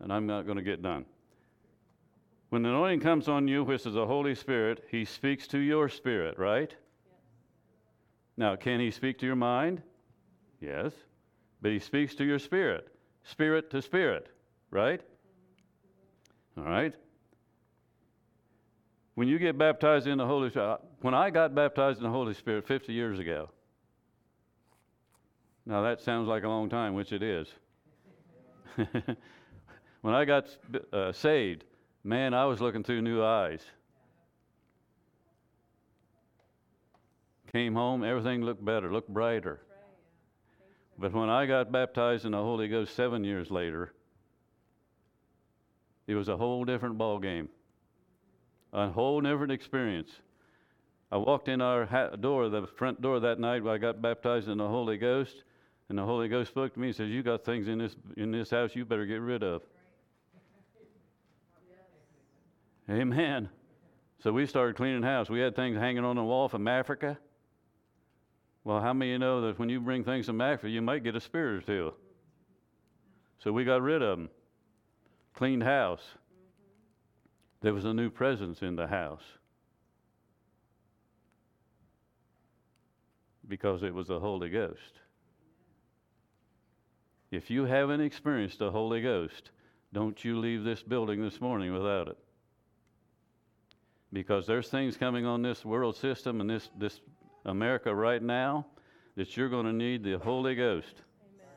And 0.00 0.10
I'm 0.12 0.26
not 0.26 0.46
going 0.46 0.56
to 0.56 0.62
get 0.62 0.82
done. 0.82 1.04
When 2.48 2.62
the 2.62 2.68
anointing 2.68 3.00
comes 3.00 3.28
on 3.28 3.48
you, 3.48 3.64
which 3.64 3.86
is 3.86 3.94
the 3.94 4.06
Holy 4.06 4.34
Spirit, 4.34 4.84
He 4.90 5.04
speaks 5.04 5.46
to 5.48 5.58
your 5.58 5.88
spirit, 5.88 6.38
right? 6.38 6.74
Now, 8.36 8.56
can 8.56 8.80
He 8.80 8.90
speak 8.90 9.18
to 9.18 9.26
your 9.26 9.36
mind? 9.36 9.82
Yes. 10.60 10.92
But 11.60 11.72
He 11.72 11.78
speaks 11.78 12.14
to 12.16 12.24
your 12.24 12.38
spirit, 12.38 12.88
spirit 13.24 13.70
to 13.70 13.82
spirit 13.82 14.30
right? 14.70 15.00
All 16.58 16.64
right? 16.64 16.94
When 19.14 19.28
you 19.28 19.38
get 19.38 19.56
baptized 19.56 20.06
in 20.06 20.18
the 20.18 20.26
Holy 20.26 20.50
Spirit, 20.50 20.80
when 21.00 21.14
I 21.14 21.30
got 21.30 21.54
baptized 21.54 21.98
in 21.98 22.04
the 22.04 22.10
Holy 22.10 22.34
Spirit 22.34 22.66
50 22.66 22.92
years 22.92 23.18
ago, 23.18 23.48
now 25.64 25.82
that 25.82 26.00
sounds 26.00 26.28
like 26.28 26.44
a 26.44 26.48
long 26.48 26.68
time, 26.68 26.94
which 26.94 27.12
it 27.12 27.22
is. 27.22 27.48
when 30.02 30.14
I 30.14 30.24
got 30.24 30.46
uh, 30.92 31.12
saved, 31.12 31.64
man, 32.06 32.32
I 32.34 32.44
was 32.44 32.60
looking 32.60 32.84
through 32.84 33.02
new 33.02 33.22
eyes. 33.22 33.60
Came 37.52 37.74
home, 37.74 38.04
everything 38.04 38.42
looked 38.42 38.64
better, 38.64 38.92
looked 38.92 39.08
brighter. 39.08 39.60
But 40.98 41.12
when 41.12 41.28
I 41.28 41.46
got 41.46 41.72
baptized 41.72 42.24
in 42.24 42.32
the 42.32 42.38
Holy 42.38 42.68
Ghost 42.68 42.94
seven 42.94 43.24
years 43.24 43.50
later, 43.50 43.92
it 46.06 46.14
was 46.14 46.28
a 46.28 46.36
whole 46.36 46.64
different 46.64 46.96
ball 46.96 47.18
game, 47.18 47.48
a 48.72 48.88
whole 48.88 49.20
different 49.20 49.52
experience. 49.52 50.10
I 51.10 51.16
walked 51.16 51.48
in 51.48 51.60
our 51.60 51.86
ha- 51.86 52.10
door, 52.10 52.48
the 52.48 52.66
front 52.66 53.02
door 53.02 53.20
that 53.20 53.38
night 53.40 53.62
when 53.62 53.74
I 53.74 53.78
got 53.78 54.00
baptized 54.00 54.48
in 54.48 54.58
the 54.58 54.68
Holy 54.68 54.96
Ghost, 54.96 55.42
and 55.88 55.98
the 55.98 56.04
Holy 56.04 56.28
Ghost 56.28 56.50
spoke 56.50 56.74
to 56.74 56.80
me 56.80 56.88
and 56.88 56.96
says, 56.96 57.10
"You 57.10 57.22
got 57.22 57.44
things 57.44 57.68
in 57.68 57.78
this 57.78 57.96
in 58.16 58.30
this 58.30 58.50
house 58.50 58.74
you 58.74 58.84
better 58.84 59.06
get 59.06 59.20
rid 59.20 59.42
of." 59.42 59.62
Amen. 62.90 63.48
So 64.22 64.32
we 64.32 64.46
started 64.46 64.76
cleaning 64.76 65.02
house. 65.02 65.28
We 65.28 65.40
had 65.40 65.56
things 65.56 65.76
hanging 65.76 66.04
on 66.04 66.16
the 66.16 66.22
wall 66.22 66.48
from 66.48 66.68
Africa. 66.68 67.18
Well, 68.64 68.80
how 68.80 68.92
many 68.92 69.10
of 69.10 69.14
you 69.14 69.18
know 69.18 69.40
that 69.42 69.58
when 69.58 69.68
you 69.68 69.80
bring 69.80 70.04
things 70.04 70.26
from 70.26 70.40
Africa, 70.40 70.68
you 70.68 70.82
might 70.82 71.04
get 71.04 71.16
a 71.16 71.20
spirit 71.20 71.62
or 71.62 71.66
two? 71.66 71.94
So 73.38 73.52
we 73.52 73.64
got 73.64 73.82
rid 73.82 74.02
of 74.02 74.18
them 74.18 74.30
cleaned 75.34 75.62
house. 75.62 76.02
There 77.60 77.74
was 77.74 77.84
a 77.84 77.94
new 77.94 78.10
presence 78.10 78.62
in 78.62 78.76
the 78.76 78.86
house 78.86 79.22
because 83.48 83.82
it 83.82 83.94
was 83.94 84.08
the 84.08 84.18
Holy 84.18 84.48
Ghost. 84.48 85.00
If 87.30 87.50
you 87.50 87.64
haven't 87.64 88.00
experienced 88.00 88.58
the 88.58 88.70
Holy 88.70 89.02
Ghost, 89.02 89.50
don't 89.92 90.24
you 90.24 90.38
leave 90.38 90.64
this 90.64 90.82
building 90.82 91.22
this 91.22 91.40
morning 91.40 91.72
without 91.72 92.08
it. 92.08 92.18
Because 94.12 94.46
there's 94.46 94.68
things 94.68 94.96
coming 94.96 95.26
on 95.26 95.42
this 95.42 95.64
world 95.64 95.96
system 95.96 96.40
and 96.40 96.48
this, 96.48 96.70
this 96.78 97.00
America 97.44 97.94
right 97.94 98.22
now 98.22 98.66
that 99.16 99.36
you're 99.36 99.48
going 99.48 99.66
to 99.66 99.72
need 99.72 100.04
the 100.04 100.18
Holy 100.18 100.54
Ghost. 100.54 101.02
Amen. 101.22 101.48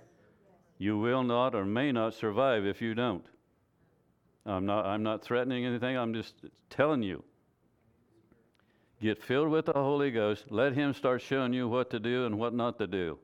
You 0.78 0.98
will 0.98 1.24
not 1.24 1.56
or 1.56 1.66
may 1.66 1.92
not 1.92 2.14
survive 2.14 2.66
if 2.66 2.82
you 2.82 2.96
don't. 2.96 3.26
I'm 4.46 4.66
not, 4.66 4.86
I'm 4.86 5.04
not 5.04 5.22
threatening 5.22 5.66
anything, 5.66 5.98
I'm 5.98 6.14
just 6.14 6.34
telling 6.70 7.04
you. 7.04 7.24
Get 9.02 9.22
filled 9.22 9.50
with 9.50 9.66
the 9.66 9.74
Holy 9.74 10.12
Ghost. 10.12 10.46
Let 10.50 10.74
Him 10.74 10.94
start 10.94 11.22
showing 11.22 11.54
you 11.54 11.68
what 11.68 11.90
to 11.92 12.00
do 12.00 12.26
and 12.26 12.38
what 12.38 12.54
not 12.54 12.78
to 12.80 12.88
do. 12.88 13.18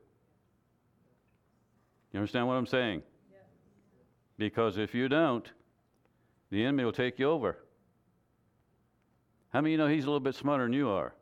You 2.12 2.20
understand 2.20 2.46
what 2.46 2.54
I'm 2.54 2.66
saying? 2.66 3.02
Yes. 3.30 3.40
Because 4.38 4.78
if 4.78 4.94
you 4.94 5.08
don't, 5.08 5.50
the 6.50 6.64
enemy 6.64 6.84
will 6.84 6.92
take 6.92 7.18
you 7.18 7.28
over. 7.28 7.58
How 9.56 9.62
many 9.62 9.72
you 9.72 9.78
know 9.78 9.86
he's 9.86 10.04
a 10.04 10.06
little 10.06 10.20
bit 10.20 10.34
smarter 10.34 10.64
than 10.64 10.74
you 10.74 10.90
are? 10.90 11.14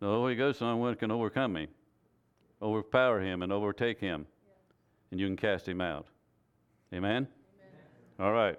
The 0.00 0.06
Holy 0.06 0.34
Ghost 0.34 0.56
is 0.56 0.60
the 0.60 0.74
one 0.74 0.94
can 0.94 1.10
overcome 1.10 1.54
him, 1.54 1.68
overpower 2.62 3.20
him, 3.20 3.42
and 3.42 3.52
overtake 3.52 4.00
him, 4.00 4.26
and 5.10 5.20
you 5.20 5.26
can 5.26 5.36
cast 5.36 5.68
him 5.68 5.82
out. 5.82 6.06
Amen? 6.94 7.28
All 8.18 8.32
right. 8.32 8.58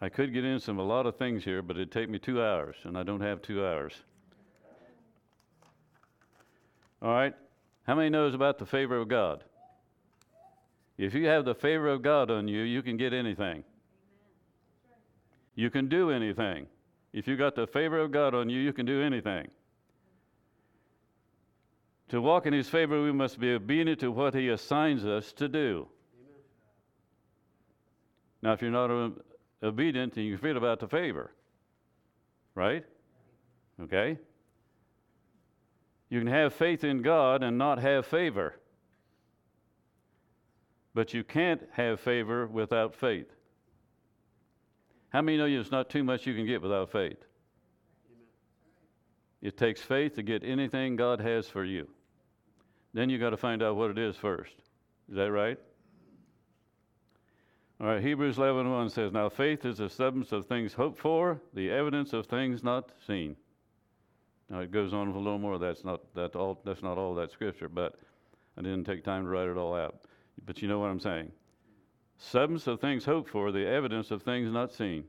I 0.00 0.08
could 0.08 0.34
get 0.34 0.44
into 0.44 0.58
some 0.58 0.80
a 0.80 0.84
lot 0.84 1.06
of 1.06 1.16
things 1.16 1.44
here, 1.44 1.62
but 1.62 1.76
it'd 1.76 1.92
take 1.92 2.10
me 2.10 2.18
two 2.18 2.42
hours, 2.42 2.74
and 2.82 2.98
I 2.98 3.04
don't 3.04 3.20
have 3.20 3.40
two 3.40 3.64
hours. 3.64 3.92
All 7.00 7.12
right. 7.12 7.36
How 7.86 7.94
many 7.94 8.10
knows 8.10 8.34
about 8.34 8.58
the 8.58 8.66
favor 8.66 8.96
of 8.96 9.06
God? 9.06 9.44
If 10.98 11.14
you 11.14 11.26
have 11.28 11.44
the 11.44 11.54
favor 11.54 11.88
of 11.88 12.02
God 12.02 12.30
on 12.30 12.48
you, 12.48 12.62
you 12.62 12.82
can 12.82 12.96
get 12.96 13.12
anything. 13.12 13.62
You 15.54 15.70
can 15.70 15.88
do 15.88 16.10
anything. 16.10 16.66
If 17.12 17.26
you 17.26 17.36
got 17.36 17.54
the 17.54 17.66
favor 17.66 18.00
of 18.00 18.10
God 18.10 18.34
on 18.34 18.48
you, 18.50 18.60
you 18.60 18.72
can 18.72 18.84
do 18.84 19.00
anything. 19.02 19.48
To 22.08 22.20
walk 22.20 22.46
in 22.46 22.52
His 22.52 22.68
favor, 22.68 23.02
we 23.02 23.12
must 23.12 23.38
be 23.38 23.52
obedient 23.52 24.00
to 24.00 24.10
what 24.10 24.34
He 24.34 24.48
assigns 24.48 25.04
us 25.04 25.32
to 25.34 25.48
do. 25.48 25.88
Now, 28.42 28.52
if 28.52 28.62
you're 28.62 28.70
not 28.70 29.12
obedient, 29.62 30.14
then 30.14 30.24
you 30.24 30.36
feel 30.36 30.56
about 30.56 30.80
the 30.80 30.88
favor, 30.88 31.32
right? 32.54 32.84
Okay? 33.80 34.18
You 36.08 36.20
can 36.20 36.28
have 36.28 36.54
faith 36.54 36.84
in 36.84 37.02
God 37.02 37.42
and 37.42 37.58
not 37.58 37.78
have 37.78 38.06
favor. 38.06 38.57
But 40.98 41.14
you 41.14 41.22
can't 41.22 41.62
have 41.74 42.00
favor 42.00 42.48
without 42.48 42.92
faith. 42.92 43.32
How 45.10 45.22
many 45.22 45.38
know 45.38 45.44
you 45.44 45.58
there's 45.58 45.70
not 45.70 45.88
too 45.88 46.02
much 46.02 46.26
you 46.26 46.34
can 46.34 46.44
get 46.44 46.60
without 46.60 46.90
faith? 46.90 47.24
It 49.40 49.56
takes 49.56 49.80
faith 49.80 50.16
to 50.16 50.24
get 50.24 50.42
anything 50.42 50.96
God 50.96 51.20
has 51.20 51.48
for 51.48 51.64
you. 51.64 51.86
Then 52.94 53.10
you 53.10 53.18
got 53.20 53.30
to 53.30 53.36
find 53.36 53.62
out 53.62 53.76
what 53.76 53.92
it 53.92 53.98
is 53.98 54.16
first. 54.16 54.54
Is 55.08 55.14
that 55.14 55.30
right? 55.30 55.56
All 57.80 57.86
right, 57.86 58.02
Hebrews 58.02 58.36
11:1 58.36 58.90
says, 58.90 59.12
"Now 59.12 59.28
faith 59.28 59.64
is 59.64 59.78
the 59.78 59.88
substance 59.88 60.32
of 60.32 60.46
things 60.46 60.74
hoped 60.74 60.98
for, 60.98 61.40
the 61.54 61.70
evidence 61.70 62.12
of 62.12 62.26
things 62.26 62.64
not 62.64 62.90
seen." 63.06 63.36
Now 64.50 64.62
it 64.62 64.72
goes 64.72 64.92
on 64.92 65.06
with 65.06 65.16
a 65.16 65.20
little 65.20 65.38
more. 65.38 65.58
That's 65.58 65.84
not 65.84 66.12
that 66.14 66.34
all. 66.34 66.60
That's 66.64 66.82
not 66.82 66.98
all 66.98 67.14
that 67.14 67.30
scripture, 67.30 67.68
but 67.68 68.00
I 68.56 68.62
didn't 68.62 68.82
take 68.82 69.04
time 69.04 69.22
to 69.22 69.28
write 69.28 69.46
it 69.46 69.56
all 69.56 69.76
out. 69.76 70.00
But 70.46 70.62
you 70.62 70.68
know 70.68 70.78
what 70.78 70.90
I'm 70.90 71.00
saying. 71.00 71.32
Substance 72.18 72.66
of 72.66 72.80
things 72.80 73.04
hoped 73.04 73.30
for, 73.30 73.52
the 73.52 73.66
evidence 73.66 74.10
of 74.10 74.22
things 74.22 74.52
not 74.52 74.72
seen. 74.72 75.04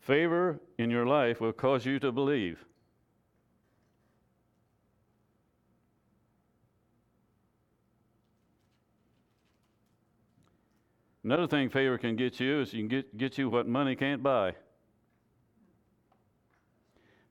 Favor 0.00 0.60
in 0.78 0.90
your 0.90 1.06
life 1.06 1.40
will 1.40 1.52
cause 1.52 1.84
you 1.84 1.98
to 1.98 2.12
believe. 2.12 2.64
Another 11.24 11.46
thing 11.46 11.70
favor 11.70 11.96
can 11.96 12.16
get 12.16 12.38
you 12.38 12.60
is 12.60 12.74
you 12.74 12.80
can 12.80 12.88
get, 12.88 13.16
get 13.16 13.38
you 13.38 13.48
what 13.48 13.66
money 13.66 13.96
can't 13.96 14.22
buy. 14.22 14.54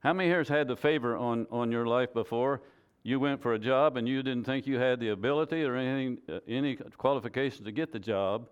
How 0.00 0.12
many 0.12 0.28
here 0.28 0.38
has 0.38 0.48
had 0.48 0.66
the 0.66 0.76
favor 0.76 1.16
on, 1.16 1.46
on 1.50 1.70
your 1.70 1.86
life 1.86 2.12
before? 2.12 2.60
You 3.04 3.20
went 3.20 3.42
for 3.42 3.52
a 3.52 3.58
job 3.58 3.98
and 3.98 4.08
you 4.08 4.22
didn't 4.22 4.44
think 4.44 4.66
you 4.66 4.78
had 4.78 4.98
the 4.98 5.10
ability 5.10 5.62
or 5.62 5.76
anything, 5.76 6.18
uh, 6.28 6.40
any 6.48 6.76
qualifications 6.96 7.66
to 7.66 7.72
get 7.72 7.92
the 7.92 7.98
job, 7.98 8.48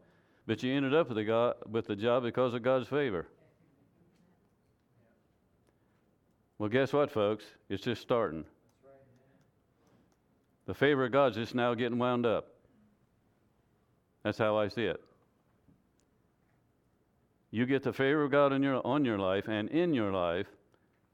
but 0.46 0.62
you 0.62 0.74
ended 0.74 0.94
up 0.94 1.08
with 1.08 1.16
the, 1.16 1.24
God, 1.24 1.54
with 1.70 1.86
the 1.86 1.96
job 1.96 2.22
because 2.22 2.52
of 2.52 2.62
God's 2.62 2.86
favor. 2.86 3.26
Well, 6.58 6.68
guess 6.68 6.92
what, 6.92 7.10
folks? 7.10 7.44
It's 7.70 7.82
just 7.82 8.02
starting. 8.02 8.44
The 10.66 10.74
favor 10.74 11.06
of 11.06 11.12
God's 11.12 11.36
just 11.36 11.54
now 11.54 11.74
getting 11.74 11.98
wound 11.98 12.26
up. 12.26 12.48
That's 14.22 14.38
how 14.38 14.58
I 14.58 14.68
see 14.68 14.84
it. 14.84 15.00
You 17.50 17.64
get 17.64 17.82
the 17.82 17.92
favor 17.92 18.24
of 18.24 18.30
God 18.30 18.52
in 18.52 18.62
your, 18.62 18.86
on 18.86 19.04
your 19.04 19.18
life, 19.18 19.48
and 19.48 19.70
in 19.70 19.94
your 19.94 20.12
life, 20.12 20.46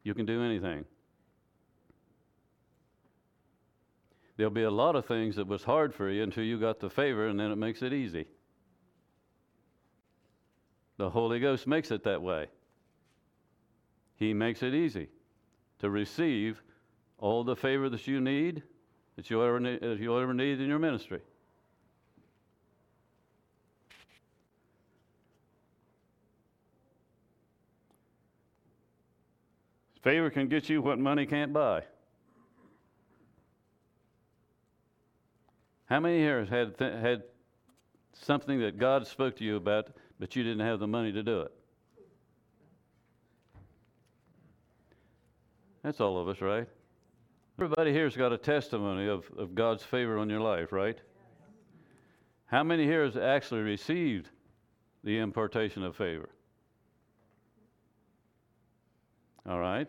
you 0.02 0.12
can 0.12 0.26
do 0.26 0.42
anything. 0.42 0.84
There'll 4.38 4.52
be 4.52 4.62
a 4.62 4.70
lot 4.70 4.94
of 4.94 5.04
things 5.04 5.34
that 5.34 5.48
was 5.48 5.64
hard 5.64 5.92
for 5.92 6.08
you 6.08 6.22
until 6.22 6.44
you 6.44 6.60
got 6.60 6.78
the 6.78 6.88
favor, 6.88 7.26
and 7.26 7.38
then 7.38 7.50
it 7.50 7.56
makes 7.56 7.82
it 7.82 7.92
easy. 7.92 8.24
The 10.96 11.10
Holy 11.10 11.40
Ghost 11.40 11.66
makes 11.66 11.90
it 11.90 12.04
that 12.04 12.22
way. 12.22 12.46
He 14.14 14.32
makes 14.32 14.62
it 14.62 14.74
easy 14.74 15.08
to 15.80 15.90
receive 15.90 16.62
all 17.18 17.42
the 17.42 17.56
favor 17.56 17.88
that 17.88 18.06
you 18.06 18.20
need, 18.20 18.62
that 19.16 19.28
you 19.28 19.42
ever 19.42 19.58
need, 19.58 19.80
that 19.80 19.98
you 19.98 20.16
ever 20.16 20.32
need 20.32 20.60
in 20.60 20.68
your 20.68 20.78
ministry. 20.78 21.20
Favor 30.00 30.30
can 30.30 30.46
get 30.46 30.68
you 30.68 30.80
what 30.80 31.00
money 31.00 31.26
can't 31.26 31.52
buy. 31.52 31.82
How 35.88 36.00
many 36.00 36.18
here 36.18 36.40
has 36.40 36.48
had, 36.50 36.76
th- 36.78 37.00
had 37.00 37.22
something 38.12 38.60
that 38.60 38.78
God 38.78 39.06
spoke 39.06 39.36
to 39.36 39.44
you 39.44 39.56
about, 39.56 39.88
but 40.20 40.36
you 40.36 40.42
didn't 40.42 40.66
have 40.66 40.80
the 40.80 40.86
money 40.86 41.12
to 41.12 41.22
do 41.22 41.40
it? 41.40 41.52
That's 45.82 46.00
all 46.00 46.18
of 46.18 46.28
us, 46.28 46.42
right? 46.42 46.68
Everybody 47.58 47.92
here's 47.92 48.16
got 48.16 48.32
a 48.32 48.38
testimony 48.38 49.08
of, 49.08 49.24
of 49.38 49.54
God's 49.54 49.82
favor 49.82 50.18
on 50.18 50.28
your 50.28 50.40
life, 50.40 50.72
right? 50.72 50.98
How 52.46 52.62
many 52.62 52.84
here 52.84 53.04
has 53.04 53.16
actually 53.16 53.62
received 53.62 54.28
the 55.04 55.18
impartation 55.18 55.82
of 55.82 55.96
favor? 55.96 56.28
All 59.48 59.58
right? 59.58 59.88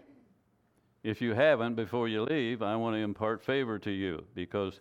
If 1.03 1.21
you 1.21 1.33
haven't, 1.33 1.75
before 1.75 2.07
you 2.07 2.23
leave, 2.23 2.61
I 2.61 2.75
want 2.77 2.95
to 2.95 2.99
impart 2.99 3.43
favor 3.43 3.77
to 3.79 3.91
you 3.91 4.23
because 4.33 4.79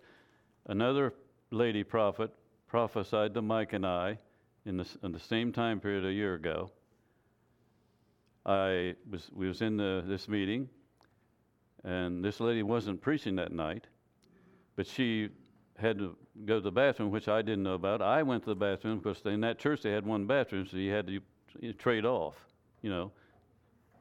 another 0.69 1.15
lady 1.51 1.83
prophet 1.83 2.31
prophesied 2.69 3.35
to 3.35 3.43
Mike 3.43 3.73
and 3.73 3.87
I 3.87 4.19
in 4.67 4.77
the, 4.77 4.87
in 5.03 5.13
the 5.13 5.21
same 5.21 5.53
time 5.53 5.81
period 5.81 6.05
a 6.05 6.13
year 6.13 6.35
ago. 6.35 6.71
I 8.47 8.95
was, 9.11 9.31
we 9.35 9.49
was 9.49 9.61
in 9.63 9.77
the, 9.77 10.05
this 10.07 10.29
meeting, 10.29 10.69
and 11.85 12.25
this 12.25 12.41
lady 12.41 12.63
wasn't 12.63 13.01
preaching 13.01 13.37
that 13.37 13.53
night, 13.53 13.87
but 14.77 14.87
she 14.87 15.29
had 15.79 15.99
to 15.99 16.17
go 16.45 16.57
to 16.57 16.61
the 16.61 16.71
bathroom, 16.71 17.11
which 17.11 17.29
I 17.29 17.43
didn't 17.43 17.63
know 17.63 17.75
about. 17.75 18.03
I 18.03 18.23
went 18.23 18.45
to 18.45 18.51
the 18.51 18.57
bathroom 18.57 18.99
because 18.99 19.21
in 19.25 19.41
that 19.43 19.59
church 19.59 19.83
they 19.83 19.91
had 19.91 20.05
one 20.05 20.27
bathroom, 20.27 20.67
so 20.67 20.77
you 20.77 20.93
had 20.93 21.07
to 21.07 21.73
trade 21.75 22.05
off, 22.05 22.35
you 22.83 22.91
know. 22.91 23.13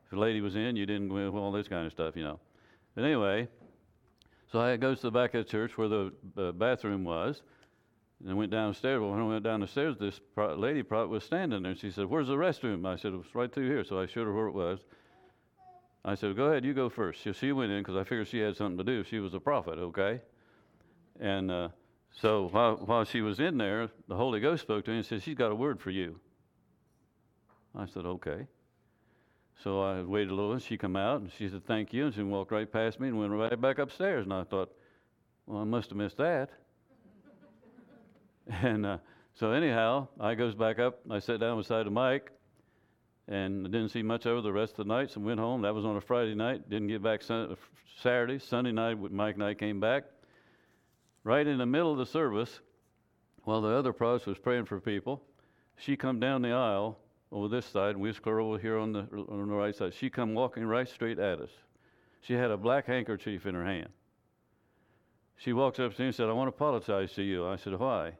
If 0.06 0.12
the 0.12 0.19
lady 0.19 0.41
was 0.41 0.56
in, 0.56 0.75
you 0.75 0.86
didn't 0.86 1.10
go 1.10 1.17
in, 1.17 1.27
all 1.30 1.51
this 1.51 1.67
kind 1.67 1.86
of 1.86 1.91
stuff, 1.91 2.15
you 2.15 2.23
know. 2.23 2.39
But 2.95 3.03
anyway, 3.03 3.47
so 4.52 4.62
I 4.62 4.78
goes 4.78 4.98
to 5.02 5.08
the 5.08 5.12
back 5.12 5.34
of 5.34 5.46
the 5.46 5.52
church 5.52 5.78
where 5.78 5.90
the 5.90 6.14
uh, 6.38 6.52
bathroom 6.52 7.04
was, 7.04 7.42
and 8.20 8.32
I 8.32 8.34
went 8.34 8.52
downstairs. 8.52 9.02
Well, 9.02 9.12
when 9.12 9.20
I 9.20 9.26
went 9.26 9.44
down 9.44 9.60
the 9.60 9.68
stairs, 9.68 9.96
this 10.00 10.20
pro- 10.34 10.56
lady 10.56 10.84
pro- 10.84 11.08
was 11.08 11.24
standing 11.24 11.64
there, 11.64 11.72
and 11.72 11.80
she 11.80 11.92
said, 11.92 12.06
"Where's 12.06 12.28
the 12.28 12.36
restroom?" 12.36 12.86
I 12.86 12.96
said, 12.96 13.14
"It 13.14 13.18
was 13.18 13.36
right 13.36 13.52
through 13.52 13.68
here." 13.68 13.84
So 13.84 14.00
I 14.00 14.06
showed 14.06 14.26
her 14.26 14.34
where 14.34 14.48
it 14.48 14.54
was. 14.54 14.80
I 16.06 16.16
said, 16.16 16.36
"Go 16.38 16.46
ahead, 16.46 16.64
you 16.64 16.74
go 16.74 16.90
first. 16.90 17.24
So 17.24 17.34
she 17.34 17.52
went 17.52 17.72
in 17.72 17.80
because 17.80 17.98
I 17.98 18.04
figured 18.04 18.28
she 18.28 18.40
had 18.40 18.56
something 18.56 18.78
to 18.78 18.84
do. 18.84 19.04
She 19.04 19.20
was 19.20 19.34
a 19.34 19.40
prophet, 19.40 19.78
okay? 19.80 20.22
And 21.20 21.52
uh, 21.52 21.70
so 22.12 22.48
while, 22.50 22.78
while 22.78 23.04
she 23.04 23.22
was 23.22 23.40
in 23.40 23.58
there, 23.58 23.90
the 24.08 24.16
Holy 24.16 24.40
Ghost 24.40 24.64
spoke 24.64 24.86
to 24.86 24.92
me 24.92 24.98
and 24.98 25.06
said, 25.06 25.22
"She's 25.24 25.36
got 25.36 25.52
a 25.52 25.56
word 25.56 25.82
for 25.82 25.92
you." 25.92 26.20
I 27.76 27.86
said, 27.86 28.06
"Okay." 28.06 28.48
So 29.63 29.82
I 29.82 30.04
waited 30.04 30.30
a 30.30 30.36
little, 30.36 30.54
and 30.54 30.62
she 30.62 30.78
come 30.78 30.96
out, 30.96 31.22
and 31.22 31.32
she 31.38 31.50
said, 31.50 31.65
"Thank 31.65 31.91
you," 31.91 32.06
and 32.06 32.13
she 32.13 32.22
walked 32.22 32.52
right 32.52 32.72
past 32.72 33.00
me 33.00 33.08
and 33.08 33.18
went 33.18 33.32
right 33.32 33.60
back 33.60 33.80
upstairs. 33.80 34.24
And 34.24 34.34
I 34.34 34.43
thought, 34.43 34.72
"Well, 35.47 35.62
I 35.62 35.64
must 35.64 35.89
have 35.89 35.97
missed 35.97 36.18
that." 36.18 36.49
and 38.47 38.86
uh, 38.86 38.97
so 39.34 39.51
anyhow, 39.51 40.08
I 40.20 40.36
goes 40.36 40.53
back 40.53 40.78
up. 40.80 40.99
I 41.10 41.20
sat 41.20 41.39
down 41.39 41.58
beside 41.58 41.88
of 41.88 41.93
Mike, 41.93 42.32
and 43.28 43.66
I 43.66 43.70
didn't 43.70 43.89
see 43.89 44.03
much 44.03 44.28
over 44.28 44.41
the 44.41 44.53
rest 44.53 44.74
of 44.74 44.88
the 44.88 44.93
night. 44.93 45.12
So 45.12 45.22
went 45.22 45.39
home. 45.39 45.64
That 45.64 45.74
was 45.74 45.86
on 45.86 45.97
a 45.97 46.01
Friday 46.01 46.36
night. 46.36 46.70
Didn't 46.70 46.88
get 46.88 47.01
back 47.01 47.24
sun- 47.24 47.58
Saturday. 48.01 48.38
Sunday 48.38 48.72
night, 48.72 48.99
Mike 49.12 49.36
and 49.36 49.43
I 49.43 49.55
came 49.55 49.80
back. 49.80 50.03
Right 51.24 51.45
in 51.45 51.58
the 51.58 51.66
middle 51.66 51.91
of 51.91 51.97
the 51.97 52.05
service, 52.05 52.60
while 53.43 53.62
the 53.62 53.70
other 53.70 53.91
prost 53.91 54.28
was 54.28 54.38
praying 54.38 54.66
for 54.66 54.80
people, 54.80 55.24
she 55.78 55.97
come 55.97 56.20
down 56.20 56.43
the 56.43 56.51
aisle 56.51 56.99
over 57.32 57.47
this 57.47 57.65
side, 57.65 57.91
and 57.91 58.01
we 58.01 58.09
was 58.09 58.19
clear 58.19 58.39
over 58.39 58.57
here 58.57 58.78
on 58.78 58.93
the 58.93 58.99
on 59.30 59.47
the 59.47 59.53
right 59.53 59.75
side. 59.75 59.93
She 59.93 60.09
come 60.09 60.34
walking 60.34 60.65
right 60.65 60.88
straight 60.88 61.19
at 61.19 61.39
us. 61.41 61.49
She 62.21 62.34
had 62.34 62.51
a 62.51 62.57
black 62.57 62.88
handkerchief 62.88 63.45
in 63.45 63.55
her 63.55 63.65
hand. 63.65 63.89
She 65.36 65.53
walks 65.53 65.80
up 65.80 65.93
to 65.93 66.01
me 66.01 66.07
and 66.07 66.15
said, 66.15 66.30
"I 66.30 66.34
want 66.34 66.47
to 66.47 66.55
apologize 66.55 67.13
to 67.13 67.23
you." 67.23 67.45
I 67.45 67.57
said, 67.57 67.78
"Why?" 67.78 68.13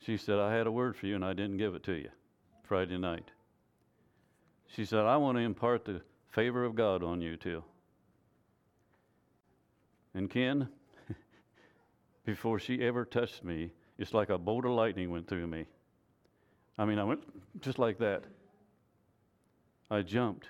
She 0.00 0.16
said, 0.16 0.38
"I 0.38 0.54
had 0.54 0.66
a 0.66 0.72
word 0.72 0.96
for 0.96 1.06
you 1.06 1.14
and 1.14 1.24
I 1.24 1.32
didn't 1.32 1.56
give 1.56 1.74
it 1.74 1.82
to 1.84 1.94
you 1.94 2.10
Friday 2.62 2.98
night." 2.98 3.30
She 4.68 4.84
said, 4.84 5.00
"I 5.00 5.16
want 5.16 5.36
to 5.36 5.42
impart 5.42 5.84
the 5.84 6.00
favor 6.28 6.64
of 6.64 6.74
God 6.74 7.02
on 7.02 7.20
you 7.20 7.36
too." 7.36 7.64
And 10.14 10.30
Ken, 10.30 10.68
before 12.24 12.60
she 12.60 12.82
ever 12.82 13.04
touched 13.04 13.42
me, 13.42 13.72
it's 13.98 14.14
like 14.14 14.30
a 14.30 14.38
bolt 14.38 14.64
of 14.64 14.70
lightning 14.70 15.10
went 15.10 15.28
through 15.28 15.48
me. 15.48 15.66
I 16.76 16.84
mean, 16.84 16.98
I 16.98 17.04
went 17.04 17.22
just 17.60 17.78
like 17.78 17.98
that. 17.98 18.24
I 19.90 20.02
jumped. 20.02 20.48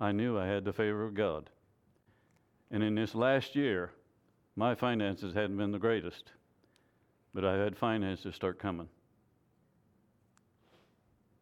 I 0.00 0.12
knew 0.12 0.38
I 0.38 0.46
had 0.46 0.64
the 0.64 0.72
favor 0.72 1.04
of 1.04 1.14
God. 1.14 1.50
And 2.70 2.82
in 2.82 2.94
this 2.94 3.14
last 3.14 3.54
year, 3.54 3.92
my 4.56 4.74
finances 4.74 5.34
hadn't 5.34 5.56
been 5.56 5.70
the 5.70 5.78
greatest, 5.78 6.32
but 7.32 7.44
I 7.44 7.56
had 7.56 7.76
finances 7.76 8.34
start 8.34 8.58
coming. 8.58 8.88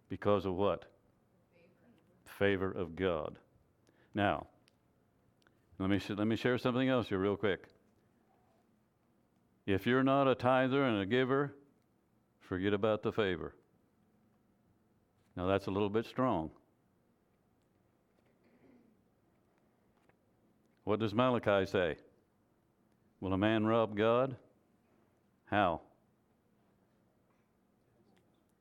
Because 0.08 0.44
of 0.44 0.54
what? 0.54 0.84
Favor 2.38 2.70
of 2.70 2.96
God. 2.96 3.36
Now, 4.14 4.48
let 5.78 5.88
me, 5.88 5.98
sh- 5.98 6.10
let 6.10 6.26
me 6.26 6.36
share 6.36 6.58
something 6.58 6.88
else 6.88 7.08
here, 7.08 7.18
real 7.18 7.36
quick. 7.36 7.64
If 9.66 9.86
you're 9.86 10.02
not 10.02 10.28
a 10.28 10.34
tither 10.34 10.84
and 10.84 11.00
a 11.00 11.06
giver, 11.06 11.54
forget 12.50 12.74
about 12.74 13.04
the 13.04 13.12
favor. 13.12 13.54
Now, 15.36 15.46
that's 15.46 15.68
a 15.68 15.70
little 15.70 15.88
bit 15.88 16.04
strong. 16.04 16.50
What 20.82 20.98
does 20.98 21.14
Malachi 21.14 21.64
say? 21.64 21.96
Will 23.20 23.32
a 23.34 23.38
man 23.38 23.66
rob 23.66 23.96
God? 23.96 24.34
How? 25.44 25.80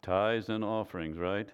Tithes 0.04 0.50
and 0.50 0.64
offerings, 0.64 1.18
right? 1.18 1.50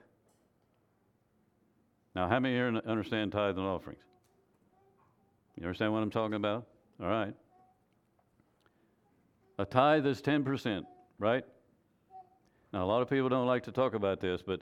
Now, 2.16 2.28
how 2.28 2.42
many 2.42 2.54
here 2.54 2.68
un- 2.68 2.82
understand 2.86 3.32
tithes 3.32 3.58
and 3.58 3.66
offerings? 3.66 4.04
You 5.56 5.64
understand 5.64 5.94
what 5.94 6.04
I'm 6.04 6.12
talking 6.12 6.36
about? 6.36 6.68
All 7.02 7.08
right. 7.08 7.34
A 9.58 9.64
tithe 9.64 10.06
is 10.06 10.22
10%, 10.22 10.84
right? 11.18 11.46
Now, 12.76 12.84
a 12.84 12.86
lot 12.86 13.02
of 13.02 13.10
people 13.10 13.30
don't 13.30 13.48
like 13.48 13.64
to 13.64 13.72
talk 13.72 13.94
about 13.94 14.20
this, 14.20 14.42
but 14.46 14.60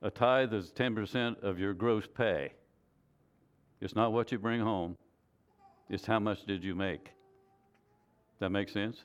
a 0.00 0.10
tithe 0.10 0.54
is 0.54 0.72
10% 0.72 1.42
of 1.42 1.58
your 1.58 1.74
gross 1.74 2.06
pay. 2.06 2.54
It's 3.82 3.94
not 3.94 4.14
what 4.14 4.32
you 4.32 4.38
bring 4.38 4.62
home, 4.62 4.96
it's 5.90 6.06
how 6.06 6.18
much 6.18 6.46
did 6.46 6.64
you 6.64 6.74
make. 6.74 7.10
That 8.38 8.48
make 8.48 8.70
sense? 8.70 9.04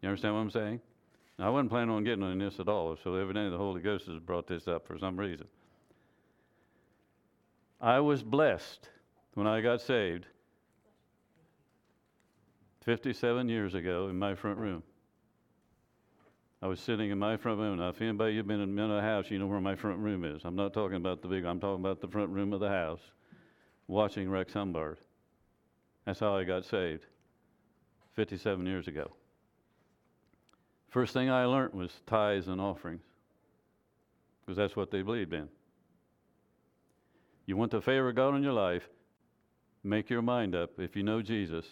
You 0.00 0.08
understand 0.08 0.34
what 0.34 0.40
I'm 0.40 0.50
saying? 0.50 0.80
Now, 1.38 1.48
I 1.48 1.50
wasn't 1.50 1.68
planning 1.68 1.94
on 1.94 2.04
getting 2.04 2.24
on 2.24 2.38
this 2.38 2.58
at 2.58 2.68
all, 2.68 2.96
so 3.04 3.16
evidently 3.16 3.50
the 3.50 3.58
Holy 3.58 3.82
Ghost 3.82 4.06
has 4.06 4.18
brought 4.18 4.46
this 4.46 4.66
up 4.66 4.86
for 4.86 4.98
some 4.98 5.20
reason. 5.20 5.46
I 7.82 8.00
was 8.00 8.22
blessed 8.22 8.88
when 9.34 9.46
I 9.46 9.60
got 9.60 9.82
saved 9.82 10.24
57 12.86 13.46
years 13.50 13.74
ago 13.74 14.08
in 14.08 14.18
my 14.18 14.34
front 14.34 14.56
room. 14.56 14.82
I 16.64 16.66
was 16.66 16.80
sitting 16.80 17.10
in 17.10 17.18
my 17.18 17.36
front 17.36 17.58
room. 17.58 17.76
Now, 17.76 17.90
if 17.90 18.00
anybody 18.00 18.32
you've 18.32 18.46
been 18.46 18.58
in 18.58 18.78
a 18.78 19.02
house, 19.02 19.30
you 19.30 19.38
know 19.38 19.46
where 19.46 19.60
my 19.60 19.76
front 19.76 19.98
room 19.98 20.24
is. 20.24 20.40
I'm 20.46 20.56
not 20.56 20.72
talking 20.72 20.96
about 20.96 21.20
the 21.20 21.28
big. 21.28 21.44
I'm 21.44 21.60
talking 21.60 21.84
about 21.84 22.00
the 22.00 22.08
front 22.08 22.30
room 22.30 22.54
of 22.54 22.60
the 22.60 22.70
house, 22.70 23.02
watching 23.86 24.30
Rex 24.30 24.54
Humbard. 24.54 24.96
That's 26.06 26.20
how 26.20 26.34
I 26.34 26.44
got 26.44 26.64
saved, 26.64 27.04
57 28.14 28.64
years 28.64 28.88
ago. 28.88 29.12
First 30.88 31.12
thing 31.12 31.28
I 31.28 31.44
learned 31.44 31.74
was 31.74 32.00
tithes 32.06 32.48
and 32.48 32.62
offerings, 32.62 33.02
because 34.40 34.56
that's 34.56 34.74
what 34.74 34.90
they 34.90 35.02
believed 35.02 35.34
in. 35.34 35.50
You 37.44 37.58
want 37.58 37.72
the 37.72 37.82
favor 37.82 38.08
of 38.08 38.16
God 38.16 38.36
in 38.36 38.42
your 38.42 38.54
life, 38.54 38.88
make 39.82 40.08
your 40.08 40.22
mind 40.22 40.54
up. 40.54 40.70
If 40.78 40.96
you 40.96 41.02
know 41.02 41.20
Jesus, 41.20 41.66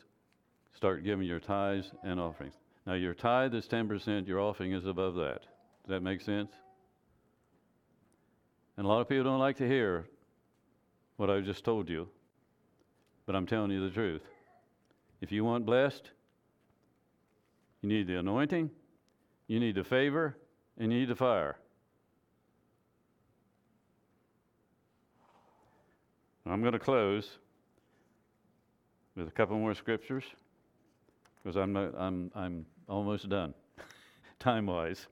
start 0.77 1.03
giving 1.03 1.27
your 1.27 1.41
tithes 1.41 1.93
and 2.05 2.21
offerings. 2.21 2.53
Now, 2.87 2.95
your 2.95 3.15
tithe 3.15 3.55
is 3.55 3.67
10%, 3.67 4.27
your 4.27 4.41
offering 4.41 4.73
is 4.73 4.87
above 4.87 5.15
that. 5.15 5.43
Does 5.85 5.89
that 5.89 6.03
make 6.03 6.21
sense? 6.21 6.51
And 8.77 8.87
a 8.87 8.89
lot 8.89 9.01
of 9.01 9.09
people 9.09 9.25
don't 9.25 9.39
like 9.39 9.59
to 9.59 9.69
hear 9.69 10.07
what 11.17 11.31
I 11.31 11.41
just 11.41 11.65
told 11.65 11.89
you, 11.89 12.09
but 13.27 13.37
I'm 13.37 13.47
telling 13.47 13.71
you 13.71 13.89
the 13.89 13.95
truth. 13.95 14.23
If 15.21 15.31
you 15.31 15.45
want 15.45 15.65
blessed, 15.65 16.11
you 17.81 17.89
need 17.89 18.09
the 18.09 18.19
anointing, 18.19 18.71
you 19.47 19.61
need 19.61 19.77
the 19.77 19.85
favor, 19.85 20.37
and 20.79 20.93
you 20.93 21.01
need 21.01 21.09
the 21.09 21.17
fire. 21.17 21.57
I'm 26.45 26.61
going 26.61 26.73
to 26.73 26.79
close 26.79 27.39
with 29.15 29.29
a 29.29 29.31
couple 29.31 29.57
more 29.59 29.75
scriptures 29.75 30.25
because 31.43 31.57
I'm, 31.57 31.77
I'm, 31.77 32.31
I'm 32.35 32.67
almost 32.93 33.29
done, 33.29 33.55
time 34.39 34.67
wise. 34.67 35.07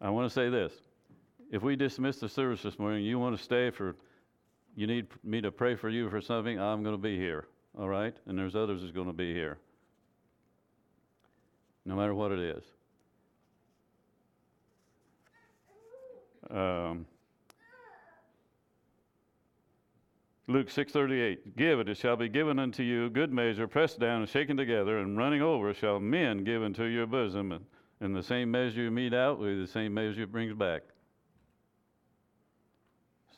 I 0.00 0.10
want 0.10 0.28
to 0.28 0.34
say 0.34 0.48
this. 0.48 0.72
If 1.52 1.62
we 1.62 1.76
dismiss 1.76 2.16
the 2.18 2.28
service 2.28 2.62
this 2.62 2.78
morning, 2.78 3.04
you 3.04 3.18
want 3.18 3.36
to 3.36 3.42
stay 3.42 3.70
for, 3.70 3.94
you 4.74 4.86
need 4.86 5.06
me 5.22 5.40
to 5.40 5.50
pray 5.52 5.76
for 5.76 5.88
you 5.88 6.10
for 6.10 6.20
something, 6.20 6.58
I'm 6.60 6.82
going 6.82 6.94
to 6.94 7.00
be 7.00 7.16
here, 7.16 7.46
all 7.78 7.88
right? 7.88 8.14
And 8.26 8.38
there's 8.38 8.56
others 8.56 8.80
that's 8.82 8.92
going 8.92 9.06
to 9.06 9.12
be 9.12 9.32
here, 9.32 9.58
no 11.84 11.94
matter 11.94 12.14
what 12.14 12.32
it 12.32 12.40
is. 12.40 12.64
Um, 16.50 17.06
Luke 20.50 20.66
6:38 20.68 21.56
Give 21.56 21.78
it 21.78 21.88
it 21.88 21.96
shall 21.96 22.16
be 22.16 22.28
given 22.28 22.58
unto 22.58 22.82
you 22.82 23.08
good 23.08 23.32
measure 23.32 23.68
pressed 23.68 24.00
down 24.00 24.22
and 24.22 24.28
shaken 24.28 24.56
together 24.56 24.98
and 24.98 25.16
running 25.16 25.42
over 25.42 25.72
shall 25.72 26.00
men 26.00 26.42
give 26.42 26.64
into 26.64 26.86
your 26.86 27.06
bosom 27.06 27.52
and, 27.52 27.64
and 28.00 28.16
the 28.16 28.22
same 28.22 28.50
measure 28.50 28.82
you 28.82 28.90
mete 28.90 29.14
out 29.14 29.38
with 29.38 29.60
the 29.60 29.66
same 29.68 29.94
measure 29.94 30.22
it 30.22 30.32
brings 30.32 30.52
back. 30.52 30.82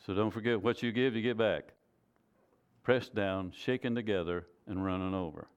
So 0.07 0.15
don't 0.15 0.31
forget 0.31 0.63
what 0.63 0.83
you 0.83 0.91
give 0.91 1.15
you 1.15 1.21
get 1.21 1.37
back. 1.37 1.75
Pressed 2.83 3.15
down, 3.15 3.53
shaken 3.55 3.95
together 3.95 4.47
and 4.67 4.83
running 4.83 5.13
over. 5.13 5.49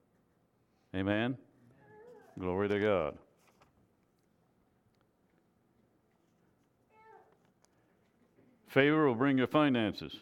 Amen. 0.94 1.38
Glory 2.38 2.68
to 2.68 2.80
God. 2.82 3.18
Favor 8.68 9.08
will 9.08 9.16
bring 9.16 9.38
your 9.38 9.48
finances. 9.48 10.20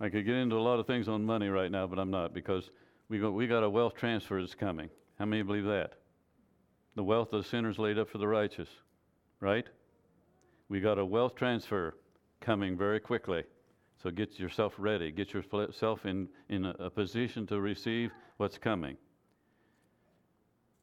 I 0.00 0.08
could 0.08 0.26
get 0.26 0.34
into 0.34 0.56
a 0.56 0.60
lot 0.60 0.78
of 0.78 0.86
things 0.86 1.08
on 1.08 1.24
money 1.24 1.48
right 1.48 1.70
now, 1.70 1.86
but 1.86 1.98
I'm 1.98 2.10
not 2.10 2.34
because 2.34 2.70
we 3.08 3.18
got, 3.18 3.30
we 3.30 3.46
got 3.46 3.62
a 3.62 3.70
wealth 3.70 3.94
transfer 3.94 4.40
that's 4.40 4.54
coming. 4.54 4.90
How 5.18 5.24
many 5.24 5.42
believe 5.42 5.64
that? 5.64 5.94
The 6.96 7.04
wealth 7.04 7.32
of 7.32 7.46
sinners 7.46 7.78
laid 7.78 7.98
up 7.98 8.10
for 8.10 8.18
the 8.18 8.28
righteous, 8.28 8.68
right? 9.40 9.66
We 10.68 10.80
got 10.80 10.98
a 10.98 11.04
wealth 11.04 11.34
transfer 11.34 11.94
coming 12.40 12.76
very 12.76 13.00
quickly. 13.00 13.44
So 14.02 14.10
get 14.10 14.38
yourself 14.38 14.74
ready. 14.76 15.10
Get 15.10 15.32
yourself 15.32 16.04
in, 16.04 16.28
in 16.48 16.66
a, 16.66 16.74
a 16.78 16.90
position 16.90 17.46
to 17.46 17.60
receive 17.60 18.10
what's 18.36 18.58
coming. 18.58 18.96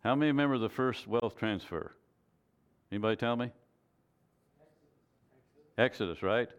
How 0.03 0.15
many 0.15 0.31
remember 0.31 0.57
the 0.57 0.69
first 0.69 1.07
wealth 1.07 1.35
transfer? 1.37 1.93
Anybody 2.91 3.15
tell 3.15 3.35
me? 3.35 3.51
Exodus, 5.77 6.21
right? 6.23 6.49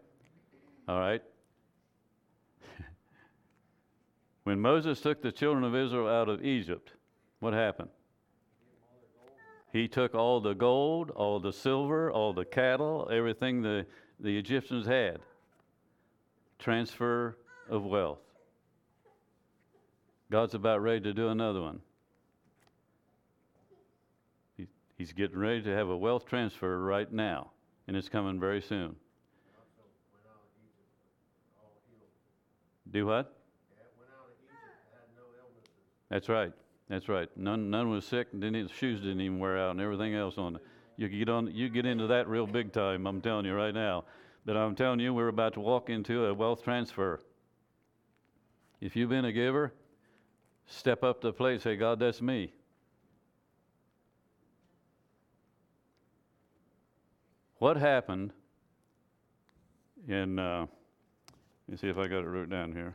All 0.89 0.99
right. 0.99 1.23
When 4.45 4.61
Moses 4.61 5.01
took 5.01 5.23
the 5.23 5.33
children 5.33 5.65
of 5.65 5.75
Israel 5.75 6.07
out 6.07 6.29
of 6.29 6.45
Egypt, 6.45 6.93
what 7.41 7.55
happened? 7.55 7.89
He 9.73 9.89
took 9.89 10.15
all 10.15 10.41
the 10.41 10.55
gold, 10.55 11.11
all 11.11 11.41
the 11.41 11.53
silver, 11.53 12.11
all 12.11 12.33
the 12.33 12.45
cattle, 12.45 13.09
everything 13.11 13.61
the, 13.61 13.85
the 14.21 14.39
Egyptians 14.39 14.87
had. 14.87 15.19
Transfer 16.59 17.37
of 17.69 17.85
wealth. 17.85 18.21
God's 20.31 20.55
about 20.55 20.81
ready 20.81 21.01
to 21.01 21.13
do 21.13 21.29
another 21.29 21.61
one. 21.61 21.81
He, 24.57 24.67
he's 24.97 25.13
getting 25.13 25.39
ready 25.39 25.63
to 25.63 25.71
have 25.71 25.89
a 25.89 25.97
wealth 25.97 26.25
transfer 26.25 26.79
right 26.79 27.13
now, 27.13 27.51
and 27.89 27.97
it's 27.97 28.09
coming 28.09 28.39
very 28.39 28.61
soon. 28.61 28.95
Do 32.95 33.07
what? 33.07 33.35
That's 36.11 36.29
right. 36.29 36.53
That's 36.89 37.09
right. 37.09 37.29
None, 37.37 37.69
none 37.69 37.91
was 37.91 38.05
sick, 38.05 38.29
and 38.31 38.41
didn't, 38.41 38.71
shoes 38.71 39.01
didn't 39.01 39.21
even 39.21 39.41
wear 39.41 39.59
out, 39.59 39.73
and 39.73 39.81
everything 39.81 40.15
else 40.15 40.39
on. 40.39 40.61
You 40.97 41.09
get 41.09 41.29
on, 41.29 41.49
you 41.53 41.69
get 41.69 41.87
into 41.87 42.07
that 42.07 42.29
real 42.29 42.47
big 42.47 42.73
time. 42.73 43.09
I'm 43.09 43.21
telling 43.21 43.47
you 43.47 43.55
right 43.55 43.75
now. 43.75 44.05
But 44.47 44.57
I'm 44.57 44.77
telling 44.77 45.01
you, 45.01 45.13
we're 45.13 45.27
about 45.27 45.55
to 45.55 45.61
walk 45.61 45.91
into 45.91 46.27
a 46.27 46.35
wealth 46.35 46.63
transfer. 46.63 47.21
If 48.81 48.95
you've 48.95 49.11
been 49.11 49.25
a 49.25 49.33
giver, 49.33 49.73
step 50.67 51.03
up 51.03 51.21
to 51.23 51.29
the 51.29 51.33
plate. 51.33 51.55
and 51.55 51.63
Say, 51.63 51.75
God, 51.75 51.99
that's 51.99 52.23
me. 52.23 52.53
What 57.59 57.77
happened 57.77 58.33
in? 60.07 60.39
Uh, 60.39 60.67
let 61.67 61.73
me 61.73 61.79
see 61.79 61.89
if 61.89 61.97
I 61.97 62.07
got 62.09 62.19
it 62.19 62.29
wrote 62.29 62.51
down 62.51 62.73
here. 62.73 62.95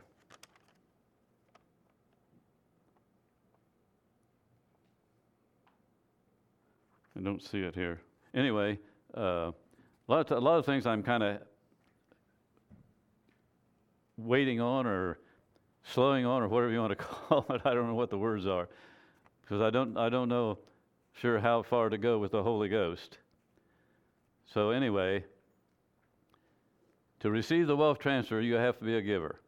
I 7.16 7.22
don't 7.22 7.42
see 7.42 7.60
it 7.62 7.74
here. 7.74 8.00
anyway, 8.32 8.78
uh, 9.16 9.50
a 9.50 9.54
lot, 10.08 10.30
of, 10.30 10.38
a 10.38 10.40
lot 10.40 10.58
of 10.58 10.64
things 10.64 10.86
I'm 10.86 11.02
kind 11.02 11.22
of 11.22 11.40
waiting 14.16 14.60
on 14.60 14.86
or 14.86 15.18
slowing 15.82 16.24
on 16.24 16.42
or 16.42 16.48
whatever 16.48 16.72
you 16.72 16.78
want 16.78 16.96
to 16.96 16.96
call 17.04 17.44
it. 17.50 17.62
I 17.64 17.74
don't 17.74 17.88
know 17.88 17.94
what 17.94 18.10
the 18.10 18.18
words 18.18 18.46
are 18.46 18.68
because 19.42 19.60
I 19.60 19.70
don't, 19.70 19.96
I 19.96 20.08
don't 20.08 20.28
know 20.28 20.58
sure 21.12 21.40
how 21.40 21.62
far 21.62 21.88
to 21.88 21.98
go 21.98 22.18
with 22.18 22.32
the 22.32 22.42
Holy 22.42 22.68
Ghost. 22.68 23.18
So 24.46 24.70
anyway, 24.70 25.24
to 27.20 27.30
receive 27.30 27.66
the 27.66 27.76
wealth 27.76 27.98
transfer, 27.98 28.40
you 28.40 28.54
have 28.54 28.78
to 28.78 28.84
be 28.84 28.96
a 28.96 29.02
giver. 29.02 29.40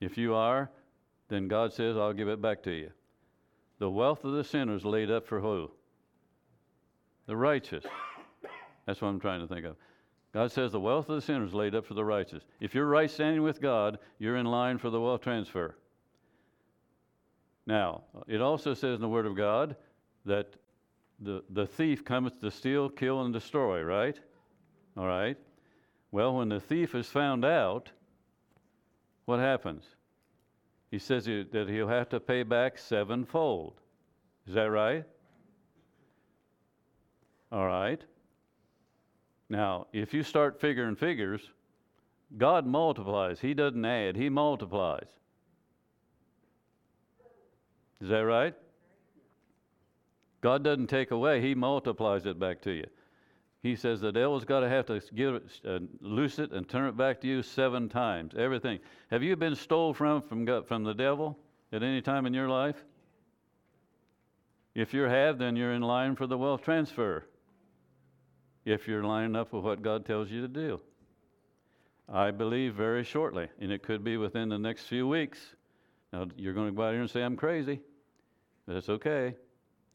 If 0.00 0.16
you 0.16 0.34
are, 0.34 0.70
then 1.28 1.48
God 1.48 1.72
says, 1.72 1.96
I'll 1.96 2.12
give 2.12 2.28
it 2.28 2.40
back 2.40 2.62
to 2.64 2.70
you. 2.70 2.90
The 3.78 3.90
wealth 3.90 4.24
of 4.24 4.32
the 4.32 4.44
sinner 4.44 4.74
is 4.74 4.84
laid 4.84 5.10
up 5.10 5.26
for 5.26 5.40
who? 5.40 5.70
The 7.26 7.36
righteous. 7.36 7.84
That's 8.86 9.00
what 9.00 9.08
I'm 9.08 9.20
trying 9.20 9.40
to 9.40 9.46
think 9.46 9.66
of. 9.66 9.76
God 10.32 10.52
says 10.52 10.72
the 10.72 10.80
wealth 10.80 11.08
of 11.08 11.16
the 11.16 11.22
sinner 11.22 11.44
is 11.44 11.54
laid 11.54 11.74
up 11.74 11.84
for 11.84 11.94
the 11.94 12.04
righteous. 12.04 12.44
If 12.60 12.74
you're 12.74 12.86
right 12.86 13.10
standing 13.10 13.42
with 13.42 13.60
God, 13.60 13.98
you're 14.18 14.36
in 14.36 14.46
line 14.46 14.78
for 14.78 14.90
the 14.90 15.00
wealth 15.00 15.22
transfer. 15.22 15.76
Now, 17.66 18.02
it 18.26 18.40
also 18.40 18.74
says 18.74 18.96
in 18.96 19.00
the 19.00 19.08
Word 19.08 19.26
of 19.26 19.36
God 19.36 19.76
that 20.24 20.54
the, 21.20 21.42
the 21.50 21.66
thief 21.66 22.04
cometh 22.04 22.40
to 22.40 22.50
steal, 22.50 22.88
kill, 22.88 23.22
and 23.22 23.32
destroy, 23.32 23.82
right? 23.82 24.18
All 24.96 25.06
right. 25.06 25.36
Well, 26.12 26.36
when 26.36 26.48
the 26.48 26.60
thief 26.60 26.94
is 26.94 27.08
found 27.08 27.44
out, 27.44 27.90
what 29.26 29.38
happens? 29.38 29.84
He 30.90 30.98
says 30.98 31.26
that 31.26 31.68
he'll 31.68 31.88
have 31.88 32.08
to 32.08 32.18
pay 32.18 32.42
back 32.42 32.78
sevenfold. 32.78 33.74
Is 34.46 34.54
that 34.54 34.70
right? 34.70 35.04
All 37.52 37.66
right. 37.66 38.02
Now, 39.48 39.86
if 39.92 40.12
you 40.12 40.22
start 40.22 40.60
figuring 40.60 40.96
figures, 40.96 41.42
God 42.36 42.66
multiplies. 42.66 43.40
He 43.40 43.54
doesn't 43.54 43.84
add, 43.84 44.16
He 44.16 44.28
multiplies. 44.28 45.08
Is 48.00 48.08
that 48.08 48.20
right? 48.20 48.54
God 50.40 50.64
doesn't 50.64 50.86
take 50.86 51.10
away, 51.10 51.40
He 51.40 51.54
multiplies 51.54 52.26
it 52.26 52.38
back 52.38 52.62
to 52.62 52.70
you. 52.70 52.86
He 53.62 53.76
says 53.76 54.00
the 54.00 54.10
devil's 54.10 54.44
got 54.44 54.60
to 54.60 54.68
have 54.68 54.86
to 54.86 55.02
give 55.14 55.34
it, 55.34 55.44
uh, 55.68 55.80
loose 56.00 56.38
it 56.38 56.52
and 56.52 56.66
turn 56.66 56.88
it 56.88 56.96
back 56.96 57.20
to 57.20 57.26
you 57.26 57.42
seven 57.42 57.88
times. 57.88 58.34
Everything. 58.36 58.78
Have 59.10 59.22
you 59.22 59.36
been 59.36 59.54
stole 59.54 59.92
from 59.92 60.22
from 60.22 60.64
from 60.64 60.84
the 60.84 60.94
devil 60.94 61.38
at 61.72 61.82
any 61.82 62.00
time 62.00 62.24
in 62.24 62.32
your 62.32 62.48
life? 62.48 62.82
If 64.74 64.94
you 64.94 65.02
have, 65.02 65.38
then 65.38 65.56
you're 65.56 65.74
in 65.74 65.82
line 65.82 66.16
for 66.16 66.26
the 66.26 66.38
wealth 66.38 66.62
transfer. 66.62 67.26
If 68.64 68.88
you're 68.88 69.04
lining 69.04 69.36
up 69.36 69.52
with 69.52 69.64
what 69.64 69.82
God 69.82 70.06
tells 70.06 70.30
you 70.30 70.40
to 70.42 70.48
do, 70.48 70.80
I 72.08 72.30
believe 72.30 72.74
very 72.74 73.04
shortly, 73.04 73.48
and 73.60 73.70
it 73.70 73.82
could 73.82 74.02
be 74.04 74.16
within 74.16 74.48
the 74.48 74.58
next 74.58 74.84
few 74.84 75.06
weeks. 75.06 75.38
Now 76.12 76.26
you're 76.36 76.54
going 76.54 76.68
to 76.68 76.72
go 76.72 76.82
out 76.82 76.92
here 76.92 77.00
and 77.00 77.10
say 77.10 77.22
I'm 77.22 77.36
crazy. 77.36 77.80
That's 78.66 78.88
okay. 78.88 79.34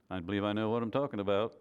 I 0.09 0.20
believe 0.20 0.43
I 0.43 0.53
know 0.53 0.70
what 0.70 0.84
I'm 0.84 0.91
talking 0.91 1.20
about. 1.20 1.53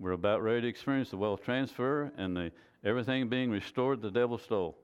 We're 0.00 0.12
about 0.12 0.42
ready 0.42 0.62
to 0.62 0.68
experience 0.68 1.10
the 1.10 1.18
wealth 1.18 1.44
transfer 1.44 2.10
and 2.16 2.34
the 2.34 2.50
everything 2.82 3.28
being 3.28 3.50
restored 3.50 4.00
the 4.00 4.10
devil 4.10 4.38
stole. 4.38 4.78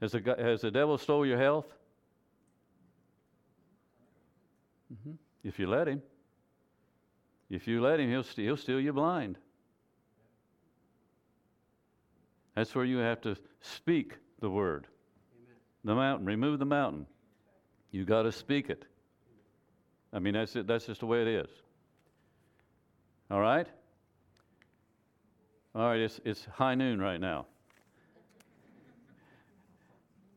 Has 0.00 0.12
the, 0.12 0.36
has 0.38 0.60
the 0.60 0.70
devil 0.70 0.96
stole 0.96 1.26
your 1.26 1.36
health? 1.36 1.66
hmm 5.04 5.12
If 5.42 5.58
you 5.58 5.66
let 5.66 5.88
him. 5.88 6.00
If 7.50 7.66
you 7.66 7.82
let 7.82 7.98
him, 7.98 8.08
he'll, 8.08 8.22
st- 8.22 8.46
he'll 8.46 8.56
steal 8.56 8.80
you 8.80 8.92
blind. 8.92 9.36
That's 12.54 12.72
where 12.72 12.84
you 12.84 12.98
have 12.98 13.20
to 13.22 13.36
speak 13.60 14.14
the 14.40 14.48
word. 14.48 14.86
Amen. 15.36 15.56
The 15.84 15.94
mountain, 15.96 16.26
remove 16.26 16.60
the 16.60 16.64
mountain. 16.64 17.06
You 17.90 18.04
got 18.04 18.22
to 18.22 18.32
speak 18.32 18.70
it. 18.70 18.84
I 20.12 20.20
mean, 20.20 20.34
that's 20.34 20.54
it. 20.54 20.68
That's 20.68 20.86
just 20.86 21.00
the 21.00 21.06
way 21.06 21.22
it 21.22 21.28
is. 21.28 21.50
All 23.28 23.40
right. 23.40 23.66
All 25.74 25.88
right. 25.88 26.00
It's 26.00 26.20
it's 26.24 26.46
high 26.52 26.76
noon 26.76 27.00
right 27.00 27.20
now. 27.20 27.46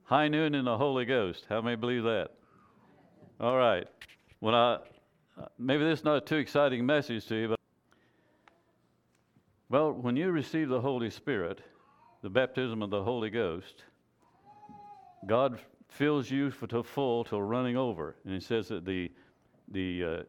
High 0.05 0.29
noon 0.29 0.55
in 0.55 0.65
the 0.65 0.77
Holy 0.77 1.05
Ghost. 1.05 1.45
How 1.47 1.61
many 1.61 1.75
believe 1.75 2.03
that? 2.03 2.29
All 3.39 3.55
right. 3.55 3.87
Well, 4.41 4.55
I, 4.55 4.77
maybe 5.59 5.83
this 5.83 5.99
is 5.99 6.05
not 6.05 6.17
a 6.17 6.21
too 6.21 6.37
exciting 6.37 6.85
message 6.85 7.27
to 7.27 7.35
you, 7.35 7.47
but 7.49 7.59
well, 9.69 9.91
when 9.91 10.15
you 10.15 10.31
receive 10.31 10.69
the 10.69 10.81
Holy 10.81 11.09
Spirit, 11.09 11.61
the 12.23 12.29
baptism 12.29 12.81
of 12.81 12.89
the 12.89 13.03
Holy 13.03 13.29
Ghost, 13.29 13.83
God 15.27 15.59
fills 15.89 16.31
you 16.31 16.49
to 16.51 16.81
full 16.81 17.25
till 17.25 17.43
running 17.43 17.77
over, 17.77 18.15
and 18.25 18.33
He 18.33 18.39
says 18.39 18.69
that 18.69 18.85
the 18.85 19.11
the 19.67 20.03
uh, 20.03 20.23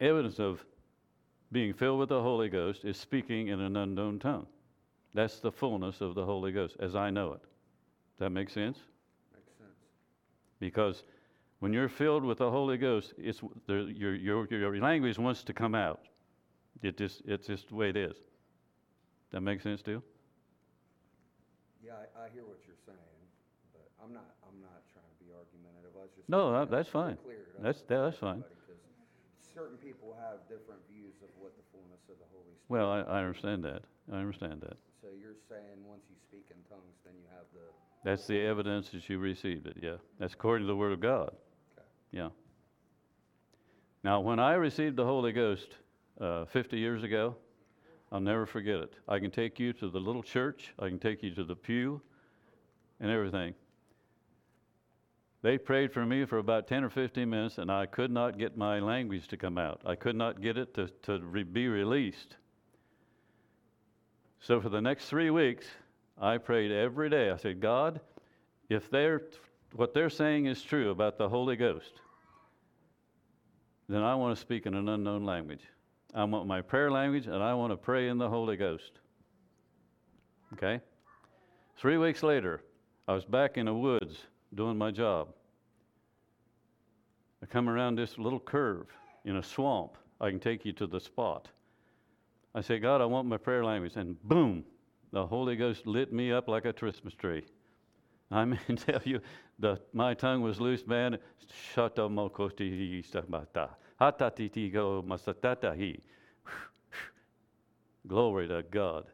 evidence 0.00 0.38
of 0.38 0.64
being 1.52 1.72
filled 1.74 1.98
with 1.98 2.08
the 2.10 2.22
Holy 2.22 2.48
Ghost 2.48 2.84
is 2.84 2.96
speaking 2.96 3.48
in 3.48 3.60
an 3.60 3.76
unknown 3.76 4.18
tongue. 4.18 4.46
That's 5.14 5.40
the 5.40 5.50
fullness 5.50 6.00
of 6.00 6.14
the 6.14 6.24
Holy 6.24 6.52
Ghost, 6.52 6.76
as 6.78 6.94
I 6.94 7.10
know 7.10 7.32
it. 7.32 7.40
Does 7.42 8.18
that 8.20 8.30
make 8.30 8.48
sense? 8.50 8.78
Makes 9.34 9.58
sense. 9.58 9.70
Because 10.60 11.02
when 11.58 11.72
you're 11.72 11.88
filled 11.88 12.24
with 12.24 12.38
the 12.38 12.50
Holy 12.50 12.76
Ghost, 12.78 13.14
it's 13.18 13.40
there, 13.66 13.80
your, 13.80 14.14
your, 14.14 14.46
your 14.46 14.76
language 14.78 15.18
wants 15.18 15.42
to 15.44 15.52
come 15.52 15.74
out. 15.74 16.00
It 16.82 16.96
just, 16.96 17.22
it's 17.26 17.46
just 17.48 17.68
the 17.68 17.74
way 17.74 17.90
it 17.90 17.96
is. 17.96 18.14
That 19.32 19.40
makes 19.40 19.62
sense 19.64 19.82
to 19.82 19.90
you? 19.90 20.02
Yeah, 21.84 21.92
I, 22.16 22.26
I 22.26 22.28
hear 22.32 22.44
what 22.44 22.58
you're 22.66 22.78
saying, 22.86 23.20
but 23.72 23.90
I'm 24.02 24.12
not, 24.14 24.26
I'm 24.46 24.60
not 24.62 24.82
trying 24.94 25.10
to 25.10 25.18
be 25.24 25.30
argumentative, 25.34 25.90
I 25.98 26.02
was 26.06 26.10
just. 26.14 26.28
No, 26.28 26.52
that- 26.52 26.70
that's 26.70 26.88
fine. 26.88 27.18
That's- 27.58 27.82
that's 27.88 28.16
fine. 28.18 28.44
Certain 29.52 29.76
people 29.76 30.16
have 30.16 30.40
different 30.48 30.80
views 30.88 31.20
of 31.20 31.28
what 31.36 31.52
the 31.58 31.64
fullness 31.74 31.99
of 32.10 32.18
the 32.18 32.24
Holy 32.32 32.54
Spirit. 32.54 32.68
Well, 32.68 32.90
I, 32.90 33.00
I 33.00 33.18
understand 33.20 33.64
that. 33.64 33.82
I 34.12 34.16
understand 34.16 34.60
that. 34.62 34.76
So 35.00 35.08
you're 35.18 35.36
saying, 35.48 35.84
once 35.86 36.02
you 36.08 36.16
speak 36.28 36.46
in 36.50 36.56
tongues, 36.68 36.96
then 37.04 37.14
you 37.16 37.26
have 37.34 37.46
the, 37.52 37.60
That's 38.04 38.26
the 38.26 38.40
evidence 38.40 38.90
that 38.90 39.08
you 39.08 39.18
received 39.18 39.66
it, 39.66 39.76
yeah. 39.80 39.96
That's 40.18 40.34
according 40.34 40.66
to 40.66 40.72
the 40.72 40.76
Word 40.76 40.92
of 40.92 41.00
God. 41.00 41.30
Okay. 41.76 41.86
Yeah. 42.12 42.28
Now, 44.02 44.20
when 44.20 44.38
I 44.38 44.54
received 44.54 44.96
the 44.96 45.04
Holy 45.04 45.32
Ghost 45.32 45.76
uh, 46.20 46.44
50 46.46 46.78
years 46.78 47.02
ago, 47.02 47.36
I'll 48.12 48.20
never 48.20 48.46
forget 48.46 48.76
it. 48.76 48.94
I 49.08 49.18
can 49.18 49.30
take 49.30 49.60
you 49.60 49.72
to 49.74 49.88
the 49.88 50.00
little 50.00 50.22
church, 50.22 50.74
I 50.78 50.88
can 50.88 50.98
take 50.98 51.22
you 51.22 51.34
to 51.34 51.44
the 51.44 51.54
pew, 51.54 52.00
and 52.98 53.10
everything. 53.10 53.54
They 55.42 55.56
prayed 55.56 55.92
for 55.92 56.04
me 56.04 56.26
for 56.26 56.38
about 56.38 56.68
10 56.68 56.84
or 56.84 56.90
15 56.90 57.28
minutes, 57.28 57.58
and 57.58 57.70
I 57.70 57.86
could 57.86 58.10
not 58.10 58.38
get 58.38 58.58
my 58.58 58.78
language 58.78 59.26
to 59.28 59.36
come 59.38 59.56
out. 59.56 59.80
I 59.86 59.94
could 59.94 60.16
not 60.16 60.42
get 60.42 60.58
it 60.58 60.74
to, 60.74 60.88
to 61.04 61.18
re- 61.20 61.44
be 61.44 61.66
released. 61.66 62.36
So, 64.40 64.60
for 64.60 64.68
the 64.68 64.80
next 64.80 65.06
three 65.06 65.30
weeks, 65.30 65.66
I 66.20 66.36
prayed 66.36 66.70
every 66.70 67.08
day. 67.08 67.30
I 67.30 67.36
said, 67.36 67.60
God, 67.60 68.00
if 68.68 68.90
they're, 68.90 69.22
what 69.74 69.94
they're 69.94 70.10
saying 70.10 70.46
is 70.46 70.62
true 70.62 70.90
about 70.90 71.16
the 71.16 71.28
Holy 71.28 71.56
Ghost, 71.56 72.00
then 73.88 74.02
I 74.02 74.14
want 74.14 74.36
to 74.36 74.40
speak 74.40 74.66
in 74.66 74.74
an 74.74 74.88
unknown 74.88 75.24
language. 75.24 75.62
I 76.14 76.24
want 76.24 76.46
my 76.46 76.60
prayer 76.60 76.90
language, 76.90 77.26
and 77.26 77.42
I 77.42 77.54
want 77.54 77.72
to 77.72 77.76
pray 77.76 78.08
in 78.08 78.18
the 78.18 78.28
Holy 78.28 78.56
Ghost. 78.56 78.92
Okay? 80.52 80.80
Three 81.78 81.96
weeks 81.96 82.22
later, 82.22 82.62
I 83.08 83.14
was 83.14 83.24
back 83.24 83.56
in 83.56 83.66
the 83.66 83.74
woods 83.74 84.26
doing 84.54 84.76
my 84.76 84.90
job. 84.90 85.28
I 87.42 87.46
come 87.46 87.68
around 87.68 87.96
this 87.96 88.18
little 88.18 88.40
curve 88.40 88.86
in 89.24 89.36
a 89.36 89.42
swamp. 89.42 89.96
I 90.20 90.30
can 90.30 90.40
take 90.40 90.64
you 90.64 90.72
to 90.72 90.86
the 90.86 91.00
spot. 91.00 91.48
I 92.54 92.60
say, 92.60 92.78
God, 92.78 93.00
I 93.00 93.06
want 93.06 93.28
my 93.28 93.36
prayer 93.36 93.64
language. 93.64 93.96
And 93.96 94.20
boom, 94.24 94.64
the 95.12 95.26
Holy 95.26 95.56
Ghost 95.56 95.86
lit 95.86 96.12
me 96.12 96.32
up 96.32 96.48
like 96.48 96.64
a 96.64 96.72
Christmas 96.72 97.14
tree. 97.14 97.44
I 98.30 98.44
mean, 98.44 98.60
tell 98.76 99.00
you, 99.04 99.20
the, 99.58 99.80
my 99.92 100.14
tongue 100.14 100.42
was 100.42 100.60
loose, 100.60 100.86
man. 100.86 101.18
Shata 101.74 102.08
mokoti 102.08 103.02
go 104.72 105.02
masatata 105.06 105.76
hi. 105.76 105.98
Glory 108.06 108.48
to 108.48 108.62
God. 108.62 109.04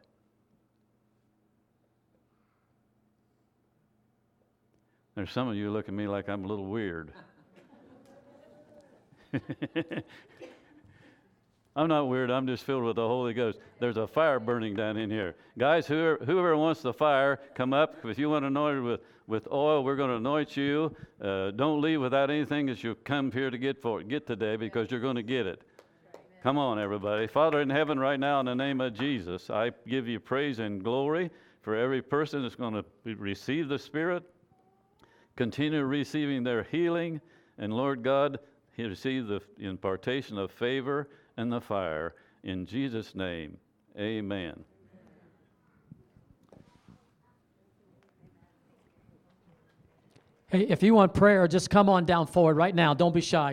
There's 5.17 5.31
some 5.31 5.47
of 5.47 5.55
you 5.55 5.71
look 5.71 5.87
at 5.87 5.95
me 5.95 6.07
like 6.07 6.29
I'm 6.29 6.45
a 6.45 6.47
little 6.47 6.67
weird. 6.67 7.11
I'm 11.75 11.87
not 11.87 12.07
weird. 12.07 12.29
I'm 12.29 12.45
just 12.45 12.63
filled 12.65 12.83
with 12.83 12.97
the 12.97 13.07
Holy 13.07 13.33
Ghost. 13.33 13.57
There's 13.79 13.97
a 13.97 14.05
fire 14.05 14.39
burning 14.39 14.75
down 14.75 14.95
in 14.95 15.09
here. 15.09 15.33
Guys, 15.57 15.87
whoever, 15.87 16.23
whoever 16.23 16.55
wants 16.55 16.83
the 16.83 16.93
fire, 16.93 17.39
come 17.55 17.73
up. 17.73 17.95
If 18.05 18.19
you 18.19 18.29
want 18.29 18.43
to 18.43 18.47
anoint 18.47 18.83
with, 18.83 19.01
with 19.25 19.47
oil, 19.51 19.83
we're 19.83 19.95
going 19.95 20.11
to 20.11 20.17
anoint 20.17 20.55
you. 20.55 20.95
Uh, 21.19 21.49
don't 21.49 21.81
leave 21.81 21.99
without 21.99 22.29
anything 22.29 22.67
that 22.67 22.83
you 22.83 22.93
come 23.03 23.31
here 23.31 23.49
to 23.49 23.57
get 23.57 23.81
for 23.81 24.03
get 24.03 24.27
today 24.27 24.55
because 24.55 24.91
you're 24.91 24.99
going 24.99 25.15
to 25.15 25.23
get 25.23 25.47
it. 25.47 25.63
Come 26.43 26.59
on, 26.59 26.77
everybody. 26.77 27.25
Father 27.25 27.61
in 27.61 27.71
heaven, 27.71 27.97
right 27.97 28.19
now, 28.19 28.39
in 28.39 28.45
the 28.45 28.53
name 28.53 28.81
of 28.81 28.93
Jesus, 28.93 29.49
I 29.49 29.71
give 29.87 30.07
you 30.07 30.19
praise 30.19 30.59
and 30.59 30.83
glory 30.83 31.31
for 31.63 31.75
every 31.75 32.03
person 32.03 32.43
that's 32.43 32.53
going 32.53 32.75
to 32.75 33.15
receive 33.15 33.67
the 33.67 33.79
Spirit, 33.79 34.23
continue 35.37 35.83
receiving 35.83 36.43
their 36.43 36.63
healing, 36.63 37.21
and 37.57 37.71
Lord 37.71 38.03
God, 38.03 38.39
receive 38.77 39.27
the 39.27 39.41
impartation 39.59 40.37
of 40.37 40.51
favor 40.51 41.07
and 41.37 41.51
the 41.51 41.61
fire. 41.61 42.15
In 42.43 42.65
Jesus' 42.65 43.15
name, 43.15 43.57
amen. 43.97 44.63
Hey, 50.49 50.61
if 50.61 50.81
you 50.81 50.93
want 50.93 51.13
prayer, 51.13 51.47
just 51.47 51.69
come 51.69 51.89
on 51.89 52.05
down 52.05 52.25
forward 52.25 52.55
right 52.55 52.73
now. 52.73 52.93
Don't 52.93 53.13
be 53.13 53.21
shy. 53.21 53.45